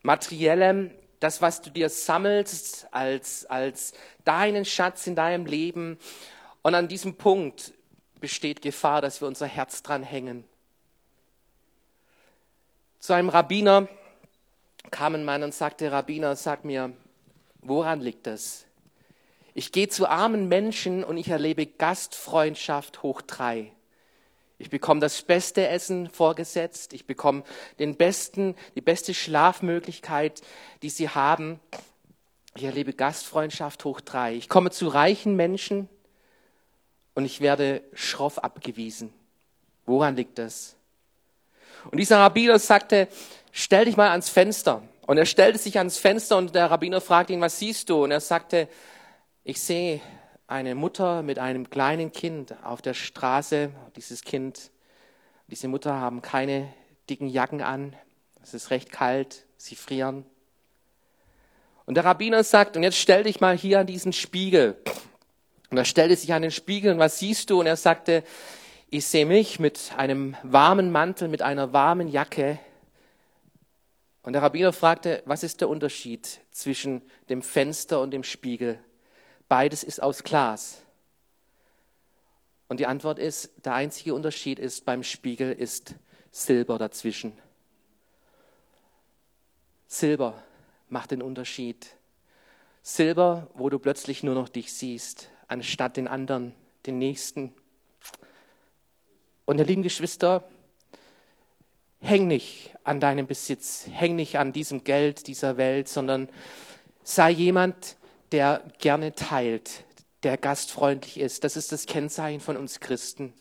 materiellem, 0.03 0.91
das, 1.19 1.41
was 1.41 1.61
du 1.63 1.71
dir 1.71 1.89
sammelst 1.89 2.87
als, 2.91 3.47
als 3.47 3.93
deinen 4.25 4.63
Schatz 4.63 5.07
in 5.07 5.15
deinem 5.15 5.47
Leben. 5.47 5.97
Und 6.61 6.75
an 6.75 6.87
diesem 6.87 7.15
Punkt 7.15 7.73
besteht 8.19 8.61
Gefahr, 8.61 9.01
dass 9.01 9.21
wir 9.21 9.27
unser 9.27 9.47
Herz 9.47 9.83
dran 9.83 10.03
hängen. 10.03 10.43
Zu 12.99 13.13
einem 13.13 13.29
Rabbiner 13.29 13.87
kam 14.91 15.15
ein 15.15 15.23
Mann 15.23 15.43
und 15.43 15.53
sagte, 15.53 15.91
Rabbiner, 15.91 16.35
sag 16.35 16.65
mir, 16.65 16.91
woran 17.61 18.01
liegt 18.01 18.27
das? 18.27 18.65
Ich 19.53 19.71
gehe 19.71 19.89
zu 19.89 20.07
armen 20.07 20.47
Menschen 20.47 21.03
und 21.03 21.17
ich 21.17 21.29
erlebe 21.29 21.65
Gastfreundschaft 21.65 23.03
hoch 23.03 23.21
drei. 23.21 23.71
Ich 24.57 24.69
bekomme 24.69 24.99
das 24.99 25.21
beste 25.21 25.67
Essen 25.67 26.09
vorgesetzt. 26.09 26.93
Ich 26.93 27.05
bekomme 27.07 27.43
den 27.79 27.95
besten, 27.95 28.55
die 28.75 28.81
beste 28.81 29.13
Schlafmöglichkeit, 29.13 30.41
die 30.81 30.89
sie 30.89 31.09
haben. 31.09 31.61
Ich 32.55 32.63
erlebe 32.63 32.93
Gastfreundschaft 32.93 33.85
hoch 33.85 34.01
drei. 34.01 34.35
Ich 34.35 34.49
komme 34.49 34.71
zu 34.71 34.89
reichen 34.89 35.37
Menschen 35.37 35.87
und 37.15 37.25
ich 37.25 37.41
werde 37.41 37.83
schroff 37.93 38.39
abgewiesen. 38.39 39.13
Woran 39.85 40.15
liegt 40.15 40.37
das? 40.37 40.75
Und 41.91 41.97
dieser 41.97 42.19
Rabbiner 42.19 42.59
sagte, 42.59 43.07
stell 43.51 43.85
dich 43.85 43.97
mal 43.97 44.09
ans 44.09 44.29
Fenster. 44.29 44.83
Und 45.07 45.17
er 45.17 45.25
stellte 45.25 45.57
sich 45.57 45.77
ans 45.77 45.97
Fenster 45.97 46.37
und 46.37 46.53
der 46.53 46.69
Rabbiner 46.69 47.01
fragte 47.01 47.33
ihn, 47.33 47.41
was 47.41 47.57
siehst 47.57 47.89
du? 47.89 48.03
Und 48.03 48.11
er 48.11 48.19
sagte, 48.19 48.67
ich 49.43 49.59
sehe 49.61 50.01
eine 50.47 50.75
Mutter 50.75 51.23
mit 51.23 51.39
einem 51.39 51.69
kleinen 51.69 52.11
Kind 52.11 52.55
auf 52.63 52.81
der 52.81 52.93
Straße. 52.93 53.71
Dieses 53.95 54.21
Kind, 54.21 54.71
diese 55.47 55.67
Mutter 55.67 55.95
haben 55.95 56.21
keine 56.21 56.71
dicken 57.09 57.27
Jacken 57.27 57.61
an. 57.61 57.95
Es 58.43 58.53
ist 58.53 58.69
recht 58.69 58.91
kalt, 58.91 59.45
sie 59.57 59.75
frieren. 59.75 60.25
Und 61.85 61.95
der 61.95 62.05
Rabbiner 62.05 62.43
sagt, 62.43 62.77
und 62.77 62.83
jetzt 62.83 62.97
stell 62.97 63.23
dich 63.23 63.41
mal 63.41 63.57
hier 63.57 63.79
an 63.79 63.87
diesen 63.87 64.13
Spiegel. 64.13 64.77
Und 65.69 65.77
er 65.77 65.85
stellte 65.85 66.15
sich 66.15 66.33
an 66.33 66.41
den 66.41 66.51
Spiegel 66.51 66.93
und 66.93 66.99
was 66.99 67.19
siehst 67.19 67.49
du? 67.49 67.59
Und 67.59 67.67
er 67.67 67.75
sagte, 67.75 68.23
ich 68.89 69.05
sehe 69.05 69.25
mich 69.25 69.59
mit 69.59 69.93
einem 69.97 70.35
warmen 70.41 70.91
Mantel, 70.91 71.27
mit 71.27 71.41
einer 71.41 71.73
warmen 71.73 72.07
Jacke. 72.07 72.59
Und 74.23 74.33
der 74.33 74.41
Rabbiner 74.41 74.73
fragte, 74.73 75.21
was 75.25 75.43
ist 75.43 75.61
der 75.61 75.69
Unterschied 75.69 76.41
zwischen 76.51 77.01
dem 77.29 77.41
Fenster 77.41 78.01
und 78.01 78.11
dem 78.11 78.23
Spiegel? 78.23 78.79
Beides 79.47 79.83
ist 79.83 80.01
aus 80.01 80.23
Glas. 80.23 80.81
Und 82.67 82.79
die 82.79 82.85
Antwort 82.85 83.19
ist, 83.19 83.65
der 83.65 83.73
einzige 83.73 84.13
Unterschied 84.13 84.59
ist, 84.59 84.85
beim 84.85 85.03
Spiegel 85.03 85.51
ist 85.51 85.95
Silber 86.31 86.77
dazwischen. 86.77 87.33
Silber 89.87 90.43
macht 90.87 91.11
den 91.11 91.21
Unterschied. 91.23 91.87
Silber, 92.83 93.49
wo 93.55 93.69
du 93.69 93.79
plötzlich 93.79 94.23
nur 94.23 94.35
noch 94.35 94.49
dich 94.49 94.71
siehst, 94.71 95.29
anstatt 95.49 95.97
den 95.97 96.07
anderen, 96.07 96.53
den 96.85 96.97
Nächsten. 96.97 97.53
Und 99.45 99.57
ihr 99.57 99.65
lieben 99.65 99.83
Geschwister, 99.83 100.47
häng 101.99 102.27
nicht 102.27 102.75
an 102.83 102.99
deinem 102.99 103.27
Besitz, 103.27 103.85
häng 103.91 104.15
nicht 104.15 104.37
an 104.37 104.53
diesem 104.53 104.83
Geld 104.83 105.27
dieser 105.27 105.57
Welt, 105.57 105.89
sondern 105.89 106.29
sei 107.03 107.31
jemand, 107.31 107.97
der 108.31 108.63
gerne 108.77 109.15
teilt, 109.15 109.83
der 110.23 110.37
gastfreundlich 110.37 111.19
ist. 111.19 111.43
Das 111.43 111.57
ist 111.57 111.71
das 111.71 111.87
Kennzeichen 111.87 112.39
von 112.39 112.57
uns 112.57 112.79
Christen, 112.79 113.33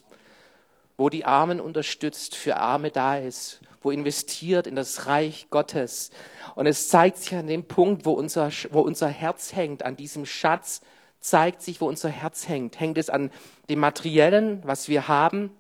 wo 0.97 1.11
die 1.11 1.25
Armen 1.25 1.61
unterstützt, 1.61 2.35
für 2.35 2.57
Arme 2.57 2.91
da 2.91 3.19
ist, 3.19 3.61
wo 3.83 3.91
investiert 3.91 4.67
in 4.67 4.77
das 4.77 5.07
Reich 5.07 5.49
Gottes. 5.51 6.11
Und 6.55 6.67
es 6.67 6.89
zeigt 6.89 7.19
sich 7.19 7.35
an 7.35 7.47
dem 7.47 7.65
Punkt, 7.65 8.07
wo 8.07 8.13
unser, 8.13 8.51
wo 8.71 8.81
unser 8.81 9.09
Herz 9.09 9.55
hängt, 9.55 9.85
an 9.85 9.97
diesem 9.97 10.25
Schatz, 10.27 10.81
zeigt 11.21 11.63
sich, 11.63 11.81
wo 11.81 11.89
unser 11.89 12.09
Herz 12.09 12.49
hängt. 12.49 12.81
Hängt 12.81 12.99
es 12.99 13.11
an 13.11 13.31
dem 13.69 13.81
Materiellen, 13.81 14.63
was 14.65 14.89
wir 14.89 15.09
haben, 15.09 15.51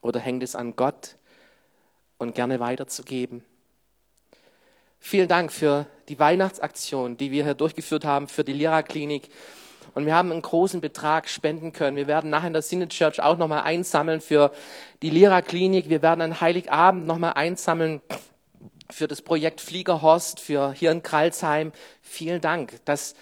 oder 0.00 0.20
hängt 0.20 0.42
es 0.42 0.54
an 0.54 0.76
Gott 0.76 1.16
und 2.18 2.34
gerne 2.34 2.60
weiterzugeben? 2.60 3.44
Vielen 4.98 5.28
Dank 5.28 5.52
für 5.52 5.86
die 6.08 6.18
Weihnachtsaktion, 6.18 7.16
die 7.16 7.30
wir 7.30 7.44
hier 7.44 7.54
durchgeführt 7.54 8.04
haben 8.04 8.28
für 8.28 8.44
die 8.44 8.52
Lira-Klinik. 8.52 9.28
Und 9.94 10.04
wir 10.04 10.14
haben 10.14 10.32
einen 10.32 10.42
großen 10.42 10.80
Betrag 10.80 11.28
spenden 11.28 11.72
können. 11.72 11.96
Wir 11.96 12.06
werden 12.06 12.28
nachher 12.30 12.48
in 12.48 12.52
der 12.52 12.62
Synod 12.62 12.90
Church 12.90 13.20
auch 13.20 13.38
nochmal 13.38 13.62
einsammeln 13.62 14.20
für 14.20 14.52
die 15.02 15.10
Lira-Klinik. 15.10 15.88
Wir 15.88 16.02
werden 16.02 16.20
an 16.20 16.40
Heiligabend 16.40 17.06
nochmal 17.06 17.34
einsammeln 17.34 18.00
für 18.90 19.08
das 19.08 19.22
Projekt 19.22 19.60
Fliegerhorst, 19.60 20.40
für 20.40 20.72
hier 20.72 20.90
in 20.90 21.02
Kralsheim. 21.02 21.72
Vielen 22.02 22.40
Dank, 22.40 22.84
dass, 22.84 23.14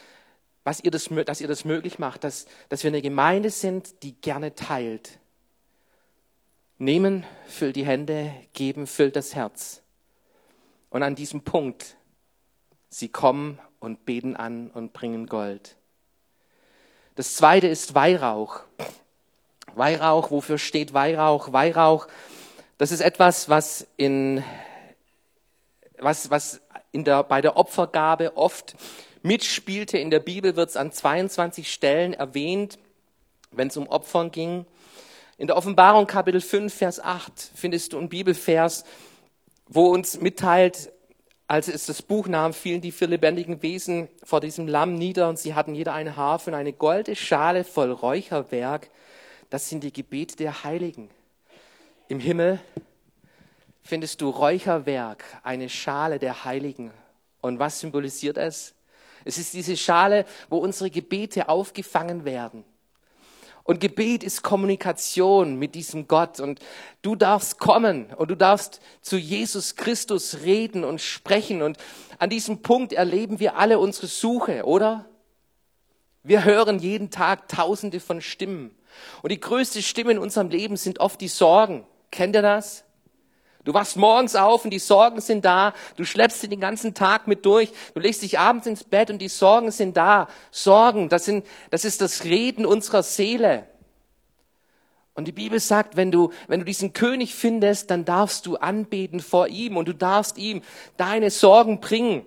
was 0.64 0.80
ihr 0.80 0.90
das, 0.90 1.10
dass 1.26 1.40
ihr 1.40 1.48
das 1.48 1.64
möglich 1.64 1.98
macht, 1.98 2.24
dass, 2.24 2.46
dass 2.70 2.82
wir 2.82 2.88
eine 2.88 3.02
Gemeinde 3.02 3.50
sind, 3.50 4.02
die 4.02 4.14
gerne 4.14 4.54
teilt. 4.54 5.18
Nehmen, 6.78 7.24
füllt 7.46 7.76
die 7.76 7.86
Hände, 7.86 8.34
geben, 8.54 8.86
füllt 8.86 9.14
das 9.14 9.34
Herz. 9.34 9.82
Und 10.90 11.02
an 11.02 11.14
diesem 11.14 11.42
Punkt, 11.42 11.96
sie 12.88 13.08
kommen 13.08 13.58
und 13.78 14.06
beten 14.06 14.36
an 14.36 14.70
und 14.70 14.92
bringen 14.92 15.26
Gold. 15.26 15.76
Das 17.14 17.36
zweite 17.36 17.68
ist 17.68 17.94
Weihrauch. 17.94 18.60
Weihrauch, 19.74 20.30
wofür 20.30 20.58
steht 20.58 20.94
Weihrauch? 20.94 21.52
Weihrauch, 21.52 22.08
das 22.78 22.90
ist 22.90 23.00
etwas, 23.00 23.48
was 23.48 23.86
in, 23.96 24.42
was, 25.98 26.30
was 26.30 26.60
in 26.90 27.04
der, 27.04 27.22
bei 27.22 27.40
der 27.40 27.56
Opfergabe 27.56 28.36
oft 28.36 28.74
mitspielte. 29.24 29.98
In 29.98 30.10
der 30.10 30.20
Bibel 30.20 30.54
wird 30.54 30.70
es 30.70 30.76
an 30.76 30.92
22 30.92 31.72
Stellen 31.72 32.12
erwähnt, 32.14 32.78
wenn 33.50 33.68
es 33.68 33.76
um 33.76 33.88
Opfern 33.88 34.30
ging. 34.30 34.66
In 35.38 35.48
der 35.48 35.56
Offenbarung 35.56 36.06
Kapitel 36.06 36.40
5, 36.40 36.72
Vers 36.72 37.00
8 37.00 37.50
findest 37.54 37.92
du 37.92 37.98
einen 37.98 38.08
Bibelvers, 38.08 38.84
wo 39.66 39.86
uns 39.86 40.20
mitteilt, 40.20 40.92
als 41.48 41.68
es 41.68 41.86
das 41.86 42.02
Buch 42.02 42.28
nahm, 42.28 42.52
fielen 42.52 42.80
die 42.80 42.92
vier 42.92 43.08
lebendigen 43.08 43.62
Wesen 43.62 44.08
vor 44.22 44.40
diesem 44.40 44.68
Lamm 44.68 44.94
nieder 44.94 45.28
und 45.28 45.38
sie 45.38 45.54
hatten 45.54 45.74
jeder 45.74 45.94
eine 45.94 46.16
Harfe 46.16 46.50
und 46.50 46.56
eine 46.56 46.72
goldene 46.72 47.16
Schale 47.16 47.64
voll 47.64 47.90
Räucherwerk. 47.90 48.90
Das 49.50 49.68
sind 49.68 49.84
die 49.84 49.92
Gebete 49.92 50.36
der 50.36 50.64
Heiligen. 50.64 51.10
Im 52.08 52.20
Himmel 52.20 52.60
findest 53.82 54.20
du 54.20 54.28
Räucherwerk, 54.28 55.24
eine 55.42 55.68
Schale 55.68 56.18
der 56.18 56.44
Heiligen. 56.44 56.90
Und 57.40 57.58
was 57.58 57.80
symbolisiert 57.80 58.36
es? 58.36 58.73
Es 59.24 59.38
ist 59.38 59.54
diese 59.54 59.76
Schale, 59.76 60.24
wo 60.48 60.58
unsere 60.58 60.90
Gebete 60.90 61.48
aufgefangen 61.48 62.24
werden. 62.24 62.64
Und 63.64 63.80
Gebet 63.80 64.22
ist 64.22 64.42
Kommunikation 64.42 65.58
mit 65.58 65.74
diesem 65.74 66.06
Gott. 66.06 66.38
Und 66.38 66.60
du 67.00 67.16
darfst 67.16 67.58
kommen 67.58 68.12
und 68.14 68.30
du 68.30 68.36
darfst 68.36 68.80
zu 69.00 69.16
Jesus 69.16 69.74
Christus 69.74 70.42
reden 70.42 70.84
und 70.84 71.00
sprechen. 71.00 71.62
Und 71.62 71.78
an 72.18 72.28
diesem 72.28 72.60
Punkt 72.60 72.92
erleben 72.92 73.40
wir 73.40 73.56
alle 73.56 73.78
unsere 73.78 74.06
Suche, 74.06 74.64
oder? 74.64 75.06
Wir 76.22 76.44
hören 76.44 76.78
jeden 76.78 77.10
Tag 77.10 77.48
tausende 77.48 78.00
von 78.00 78.20
Stimmen. 78.20 78.76
Und 79.22 79.32
die 79.32 79.40
größte 79.40 79.82
Stimme 79.82 80.12
in 80.12 80.18
unserem 80.18 80.50
Leben 80.50 80.76
sind 80.76 81.00
oft 81.00 81.20
die 81.20 81.28
Sorgen. 81.28 81.86
Kennt 82.10 82.36
ihr 82.36 82.42
das? 82.42 82.83
Du 83.64 83.72
wachst 83.72 83.96
morgens 83.96 84.36
auf 84.36 84.64
und 84.64 84.70
die 84.70 84.78
Sorgen 84.78 85.20
sind 85.20 85.44
da. 85.44 85.72
Du 85.96 86.04
schleppst 86.04 86.42
sie 86.42 86.48
den 86.48 86.60
ganzen 86.60 86.94
Tag 86.94 87.26
mit 87.26 87.46
durch. 87.46 87.72
Du 87.94 88.00
legst 88.00 88.22
dich 88.22 88.38
abends 88.38 88.66
ins 88.66 88.84
Bett 88.84 89.10
und 89.10 89.20
die 89.20 89.28
Sorgen 89.28 89.70
sind 89.70 89.96
da. 89.96 90.28
Sorgen, 90.50 91.08
das, 91.08 91.24
sind, 91.24 91.46
das 91.70 91.84
ist 91.86 92.02
das 92.02 92.24
Reden 92.24 92.66
unserer 92.66 93.02
Seele. 93.02 93.66
Und 95.14 95.28
die 95.28 95.32
Bibel 95.32 95.60
sagt, 95.60 95.96
wenn 95.96 96.10
du, 96.10 96.30
wenn 96.48 96.60
du 96.60 96.66
diesen 96.66 96.92
König 96.92 97.34
findest, 97.34 97.90
dann 97.90 98.04
darfst 98.04 98.46
du 98.46 98.56
anbeten 98.56 99.20
vor 99.20 99.48
ihm 99.48 99.76
und 99.76 99.86
du 99.86 99.94
darfst 99.94 100.36
ihm 100.38 100.60
deine 100.96 101.30
Sorgen 101.30 101.80
bringen. 101.80 102.26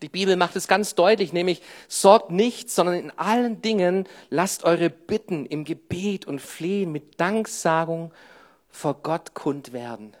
Die 0.00 0.08
Bibel 0.08 0.36
macht 0.36 0.54
es 0.54 0.68
ganz 0.68 0.94
deutlich, 0.94 1.32
nämlich 1.32 1.60
sorgt 1.88 2.30
nicht, 2.30 2.70
sondern 2.70 2.94
in 2.94 3.10
allen 3.18 3.60
Dingen 3.62 4.06
lasst 4.30 4.62
eure 4.62 4.90
Bitten 4.90 5.44
im 5.44 5.64
Gebet 5.64 6.24
und 6.24 6.40
Flehen 6.40 6.92
mit 6.92 7.20
Danksagung 7.20 8.12
vor 8.70 8.94
Gott 9.02 9.34
kund 9.34 9.72
werden. 9.72 10.14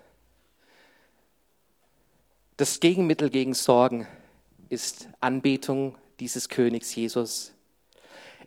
Das 2.58 2.80
Gegenmittel 2.80 3.30
gegen 3.30 3.54
Sorgen 3.54 4.08
ist 4.68 5.08
Anbetung 5.20 5.96
dieses 6.18 6.48
Königs 6.48 6.92
Jesus. 6.92 7.52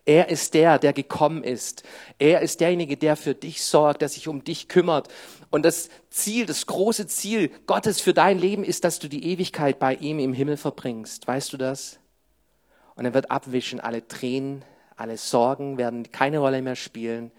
Er 0.04 0.28
ist 0.28 0.54
der, 0.54 0.80
der 0.80 0.92
gekommen 0.92 1.46
ist. 1.46 1.84
Er 2.20 2.42
ist 2.42 2.60
derjenige, 2.60 2.98
der 2.98 3.16
für 3.16 3.34
dich 3.34 3.64
sorgt, 3.64 4.02
der 4.02 4.10
sich 4.10 4.28
um 4.28 4.44
dich 4.44 4.68
kümmert. 4.68 5.08
Und 5.50 5.64
das 5.64 5.88
Ziel, 6.10 6.46
das 6.46 6.66
große 6.66 7.08
Ziel 7.08 7.52
Gottes 7.68 8.02
für 8.02 8.14
dein 8.14 8.38
Leben 8.38 8.66
ist, 8.66 8.84
dass 8.84 9.00
du 9.00 9.08
die 9.08 9.24
Ewigkeit 9.32 9.80
bei 9.80 9.96
ihm 9.96 10.20
im 10.20 10.34
Himmel 10.34 10.58
verbringst. 10.58 11.26
Weißt 11.26 11.54
du 11.54 11.58
das? 11.58 11.98
Und 12.96 13.06
er 13.06 13.14
wird 13.14 13.32
abwischen, 13.32 13.80
alle 13.80 14.06
Tränen, 14.06 14.66
alle 14.98 15.18
Sorgen 15.18 15.78
werden 15.78 16.12
keine 16.12 16.40
Rolle 16.40 16.62
mehr 16.62 16.76
spielen, 16.76 17.32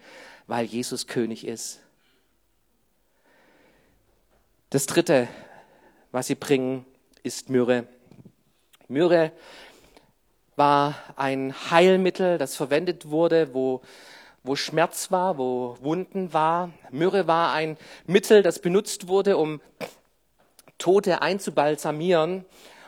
weil 0.47 0.65
Jesus 0.65 1.05
König 1.05 1.45
ist. 1.45 1.81
Das 4.71 4.87
dritte, 4.87 5.27
was 6.13 6.27
sie 6.27 6.35
bringen, 6.35 6.85
ist 7.23 7.49
Myrrhe. 7.49 7.87
Myrrhe 8.87 9.31
war 10.55 10.95
ein 11.15 11.53
Heilmittel, 11.71 12.37
das 12.37 12.55
verwendet 12.55 13.09
wurde, 13.09 13.55
wo, 13.55 13.81
wo 14.43 14.55
Schmerz 14.55 15.09
war, 15.09 15.39
wo 15.39 15.75
Wunden 15.81 16.31
war. 16.31 16.71
Myrrhe 16.91 17.25
war 17.25 17.51
ein 17.53 17.77
Mittel, 18.05 18.43
das 18.43 18.59
benutzt 18.59 19.07
wurde, 19.07 19.37
um 19.37 19.59
Tote 20.77 21.23
einzubalsamieren. 21.23 22.45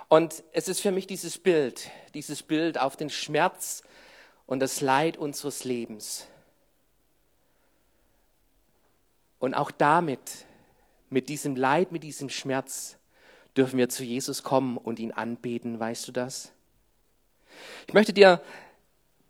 Und 0.07 0.43
es 0.53 0.67
ist 0.67 0.81
für 0.81 0.91
mich 0.91 1.07
dieses 1.07 1.39
Bild, 1.39 1.89
dieses 2.13 2.43
Bild 2.43 2.77
auf 2.77 2.95
den 2.95 3.09
Schmerz 3.09 3.81
und 4.45 4.59
das 4.59 4.81
Leid 4.81 5.17
unseres 5.17 5.63
Lebens. 5.63 6.27
Und 9.39 9.55
auch 9.55 9.71
damit, 9.71 10.45
mit 11.09 11.27
diesem 11.27 11.55
Leid, 11.55 11.91
mit 11.91 12.03
diesem 12.03 12.29
Schmerz, 12.29 12.99
dürfen 13.57 13.77
wir 13.77 13.89
zu 13.89 14.03
Jesus 14.03 14.43
kommen 14.43 14.77
und 14.77 14.99
ihn 14.99 15.11
anbeten. 15.11 15.79
Weißt 15.79 16.07
du 16.07 16.11
das? 16.11 16.51
Ich 17.87 17.93
möchte 17.93 18.13
dir 18.13 18.41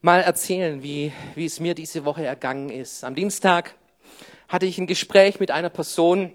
mal 0.01 0.21
erzählen, 0.21 0.81
wie, 0.83 1.11
wie 1.35 1.45
es 1.45 1.59
mir 1.59 1.75
diese 1.75 2.05
Woche 2.05 2.25
ergangen 2.25 2.69
ist. 2.69 3.03
Am 3.03 3.15
Dienstag 3.15 3.75
hatte 4.47 4.65
ich 4.65 4.77
ein 4.77 4.87
Gespräch 4.87 5.39
mit 5.39 5.51
einer 5.51 5.69
Person, 5.69 6.33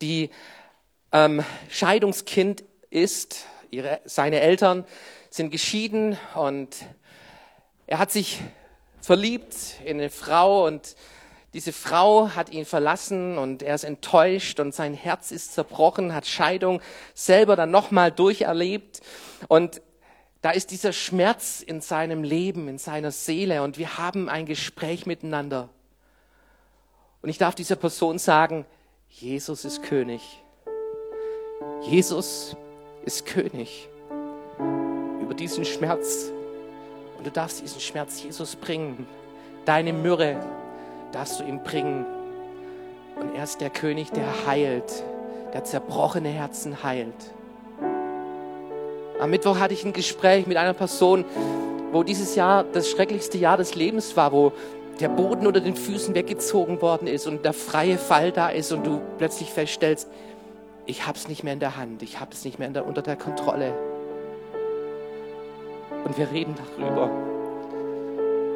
die 0.00 0.30
ähm, 1.12 1.44
Scheidungskind 1.68 2.64
ist. 2.90 3.46
Ihre, 3.70 4.00
seine 4.04 4.40
Eltern 4.40 4.84
sind 5.30 5.50
geschieden 5.50 6.18
und 6.34 6.76
er 7.86 7.98
hat 7.98 8.10
sich 8.10 8.40
verliebt 9.00 9.56
in 9.84 9.98
eine 9.98 10.10
Frau 10.10 10.66
und 10.66 10.96
diese 11.52 11.72
Frau 11.72 12.30
hat 12.30 12.50
ihn 12.50 12.64
verlassen 12.64 13.36
und 13.36 13.62
er 13.62 13.74
ist 13.74 13.84
enttäuscht 13.84 14.60
und 14.60 14.74
sein 14.74 14.94
Herz 14.94 15.32
ist 15.32 15.54
zerbrochen, 15.54 16.14
hat 16.14 16.26
Scheidung 16.26 16.80
selber 17.14 17.56
dann 17.56 17.70
nochmal 17.70 18.12
durcherlebt 18.12 19.00
und 19.48 19.82
da 20.42 20.50
ist 20.50 20.70
dieser 20.70 20.92
Schmerz 20.92 21.60
in 21.60 21.80
seinem 21.80 22.22
Leben, 22.22 22.68
in 22.68 22.78
seiner 22.78 23.10
Seele 23.10 23.62
und 23.62 23.78
wir 23.78 23.98
haben 23.98 24.28
ein 24.28 24.46
Gespräch 24.46 25.06
miteinander. 25.06 25.68
Und 27.20 27.28
ich 27.28 27.36
darf 27.36 27.54
dieser 27.54 27.76
Person 27.76 28.18
sagen, 28.18 28.64
Jesus 29.08 29.64
ist 29.64 29.82
König. 29.82 30.22
Jesus 31.82 32.56
ist 33.04 33.26
König 33.26 33.88
über 35.20 35.34
diesen 35.34 35.64
Schmerz 35.64 36.32
Und 37.20 37.26
du 37.26 37.30
darfst 37.30 37.60
diesen 37.60 37.80
Schmerz 37.80 38.22
Jesus 38.22 38.56
bringen. 38.56 39.06
Deine 39.66 39.92
Myrrhe 39.92 40.40
darfst 41.12 41.40
du 41.40 41.44
ihm 41.44 41.62
bringen. 41.62 42.04
Und 43.20 43.34
er 43.34 43.44
ist 43.44 43.60
der 43.60 43.70
König, 43.70 44.10
der 44.12 44.46
heilt, 44.46 45.04
der 45.52 45.64
zerbrochene 45.64 46.28
Herzen 46.28 46.82
heilt. 46.82 47.14
Am 49.20 49.30
Mittwoch 49.30 49.58
hatte 49.58 49.74
ich 49.74 49.84
ein 49.84 49.92
Gespräch 49.92 50.46
mit 50.46 50.56
einer 50.56 50.72
Person, 50.72 51.24
wo 51.92 52.02
dieses 52.02 52.34
Jahr 52.36 52.64
das 52.64 52.88
schrecklichste 52.88 53.36
Jahr 53.36 53.56
des 53.56 53.74
Lebens 53.74 54.16
war, 54.16 54.32
wo 54.32 54.52
der 55.00 55.08
Boden 55.08 55.46
unter 55.46 55.60
den 55.60 55.76
Füßen 55.76 56.14
weggezogen 56.14 56.80
worden 56.80 57.06
ist 57.06 57.26
und 57.26 57.44
der 57.44 57.52
freie 57.52 57.98
Fall 57.98 58.32
da 58.32 58.48
ist 58.48 58.72
und 58.72 58.86
du 58.86 59.00
plötzlich 59.18 59.50
feststellst, 59.50 60.08
ich 60.86 61.06
habe 61.06 61.16
es 61.18 61.28
nicht 61.28 61.44
mehr 61.44 61.52
in 61.52 61.60
der 61.60 61.76
Hand, 61.76 62.02
ich 62.02 62.20
habe 62.20 62.32
es 62.32 62.44
nicht 62.44 62.58
mehr 62.58 62.68
der, 62.70 62.86
unter 62.86 63.02
der 63.02 63.16
Kontrolle. 63.16 63.72
Und 66.04 66.16
wir 66.16 66.30
reden 66.30 66.54
darüber. 66.78 67.10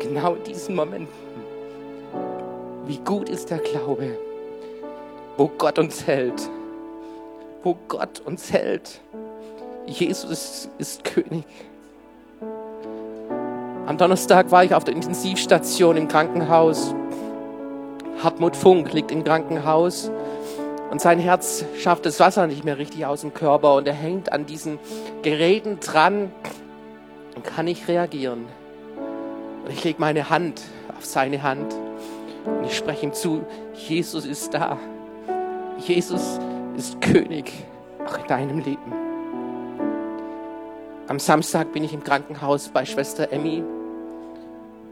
Genau 0.01 0.35
in 0.35 0.45
diesen 0.45 0.75
Momenten. 0.75 1.44
Wie 2.87 2.99
gut 2.99 3.31
ist 3.31 3.51
der 3.51 3.59
Glaube, 3.59 4.19
wo 5.39 5.49
Gott 5.49 5.79
uns 5.79 6.07
hält. 6.07 6.51
Wo 7.63 7.79
Gott 7.89 8.21
uns 8.27 8.53
hält. 8.53 9.01
Jesus 9.87 10.69
ist 10.77 11.03
König. 11.05 11.45
Am 13.87 13.97
Donnerstag 13.97 14.51
war 14.51 14.65
ich 14.65 14.75
auf 14.75 14.85
der 14.85 14.95
Intensivstation 14.95 15.97
im 15.97 16.09
Krankenhaus. 16.09 16.95
Hartmut 18.23 18.55
Funk 18.55 18.93
liegt 18.93 19.11
im 19.11 19.25
Krankenhaus 19.25 20.11
und 20.91 21.01
sein 21.01 21.19
Herz 21.19 21.65
schafft 21.79 22.05
das 22.05 22.21
Wasser 22.21 22.47
nicht 22.47 22.65
mehr 22.65 22.77
richtig 22.77 23.07
aus 23.07 23.23
dem 23.23 23.33
Körper 23.33 23.77
und 23.77 23.89
er 23.89 23.95
hängt 23.95 24.31
an 24.31 24.45
diesen 24.45 24.79
Geräten 25.23 25.81
dran 25.81 26.31
und 27.35 27.45
kann 27.45 27.65
nicht 27.65 27.89
reagieren. 27.89 28.45
Und 29.65 29.73
ich 29.73 29.83
lege 29.85 30.01
meine 30.01 30.29
Hand 30.29 30.61
auf 30.97 31.05
seine 31.05 31.43
Hand 31.43 31.75
und 32.45 32.65
ich 32.65 32.77
spreche 32.77 33.07
ihm 33.07 33.13
zu, 33.13 33.45
Jesus 33.75 34.25
ist 34.27 34.55
da. 34.55 34.79
Jesus 35.79 36.39
ist 36.77 37.01
König, 37.01 37.53
auch 38.07 38.19
in 38.19 38.27
deinem 38.27 38.59
Leben. 38.59 38.93
Am 41.09 41.19
Samstag 41.19 41.73
bin 41.73 41.85
ich 41.85 41.93
im 41.93 42.03
Krankenhaus 42.03 42.69
bei 42.69 42.85
Schwester 42.85 43.31
Emmy 43.31 43.63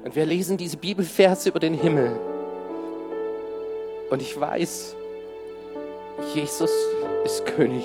und 0.05 0.16
wir 0.16 0.26
lesen 0.26 0.57
diese 0.57 0.76
Bibelverse 0.76 1.48
über 1.48 1.61
den 1.61 1.74
Himmel. 1.74 2.12
Und 4.11 4.20
ich 4.20 4.38
weiß, 4.38 4.94
Jesus 6.34 6.70
ist 7.24 7.46
König, 7.46 7.84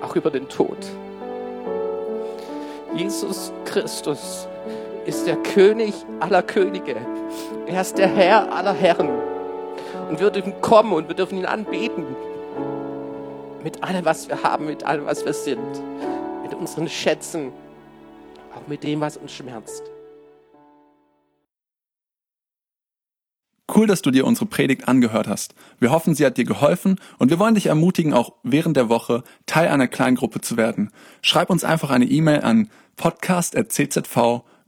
auch 0.00 0.16
über 0.16 0.30
den 0.30 0.48
Tod. 0.48 0.78
Jesus 2.94 3.52
Christus 3.64 4.46
ist 5.06 5.26
der 5.26 5.36
König 5.36 5.94
aller 6.20 6.42
Könige. 6.42 6.96
Er 7.66 7.80
ist 7.80 7.98
der 7.98 8.08
Herr 8.08 8.52
aller 8.52 8.74
Herren. 8.74 9.10
Und 10.08 10.20
wir 10.20 10.30
dürfen 10.30 10.60
kommen 10.60 10.92
und 10.92 11.08
wir 11.08 11.14
dürfen 11.14 11.38
ihn 11.38 11.46
anbeten. 11.46 12.04
Mit 13.64 13.82
allem, 13.82 14.04
was 14.04 14.28
wir 14.28 14.42
haben, 14.42 14.66
mit 14.66 14.84
allem, 14.84 15.06
was 15.06 15.24
wir 15.24 15.32
sind. 15.32 15.82
Mit 16.42 16.54
unseren 16.54 16.88
Schätzen. 16.88 17.52
Auch 18.54 18.66
mit 18.68 18.84
dem, 18.84 19.00
was 19.00 19.16
uns 19.16 19.32
schmerzt. 19.32 19.82
Cool, 23.74 23.86
dass 23.86 24.02
du 24.02 24.10
dir 24.10 24.26
unsere 24.26 24.46
Predigt 24.46 24.86
angehört 24.86 25.26
hast. 25.28 25.54
Wir 25.78 25.90
hoffen, 25.90 26.14
sie 26.14 26.26
hat 26.26 26.36
dir 26.36 26.44
geholfen 26.44 27.00
und 27.18 27.30
wir 27.30 27.38
wollen 27.38 27.54
dich 27.54 27.66
ermutigen, 27.66 28.12
auch 28.12 28.34
während 28.42 28.76
der 28.76 28.90
Woche 28.90 29.24
Teil 29.46 29.68
einer 29.68 29.88
Kleingruppe 29.88 30.42
zu 30.42 30.58
werden. 30.58 30.90
Schreib 31.22 31.48
uns 31.48 31.64
einfach 31.64 31.90
eine 31.90 32.04
E-Mail 32.04 32.42
an 32.42 32.68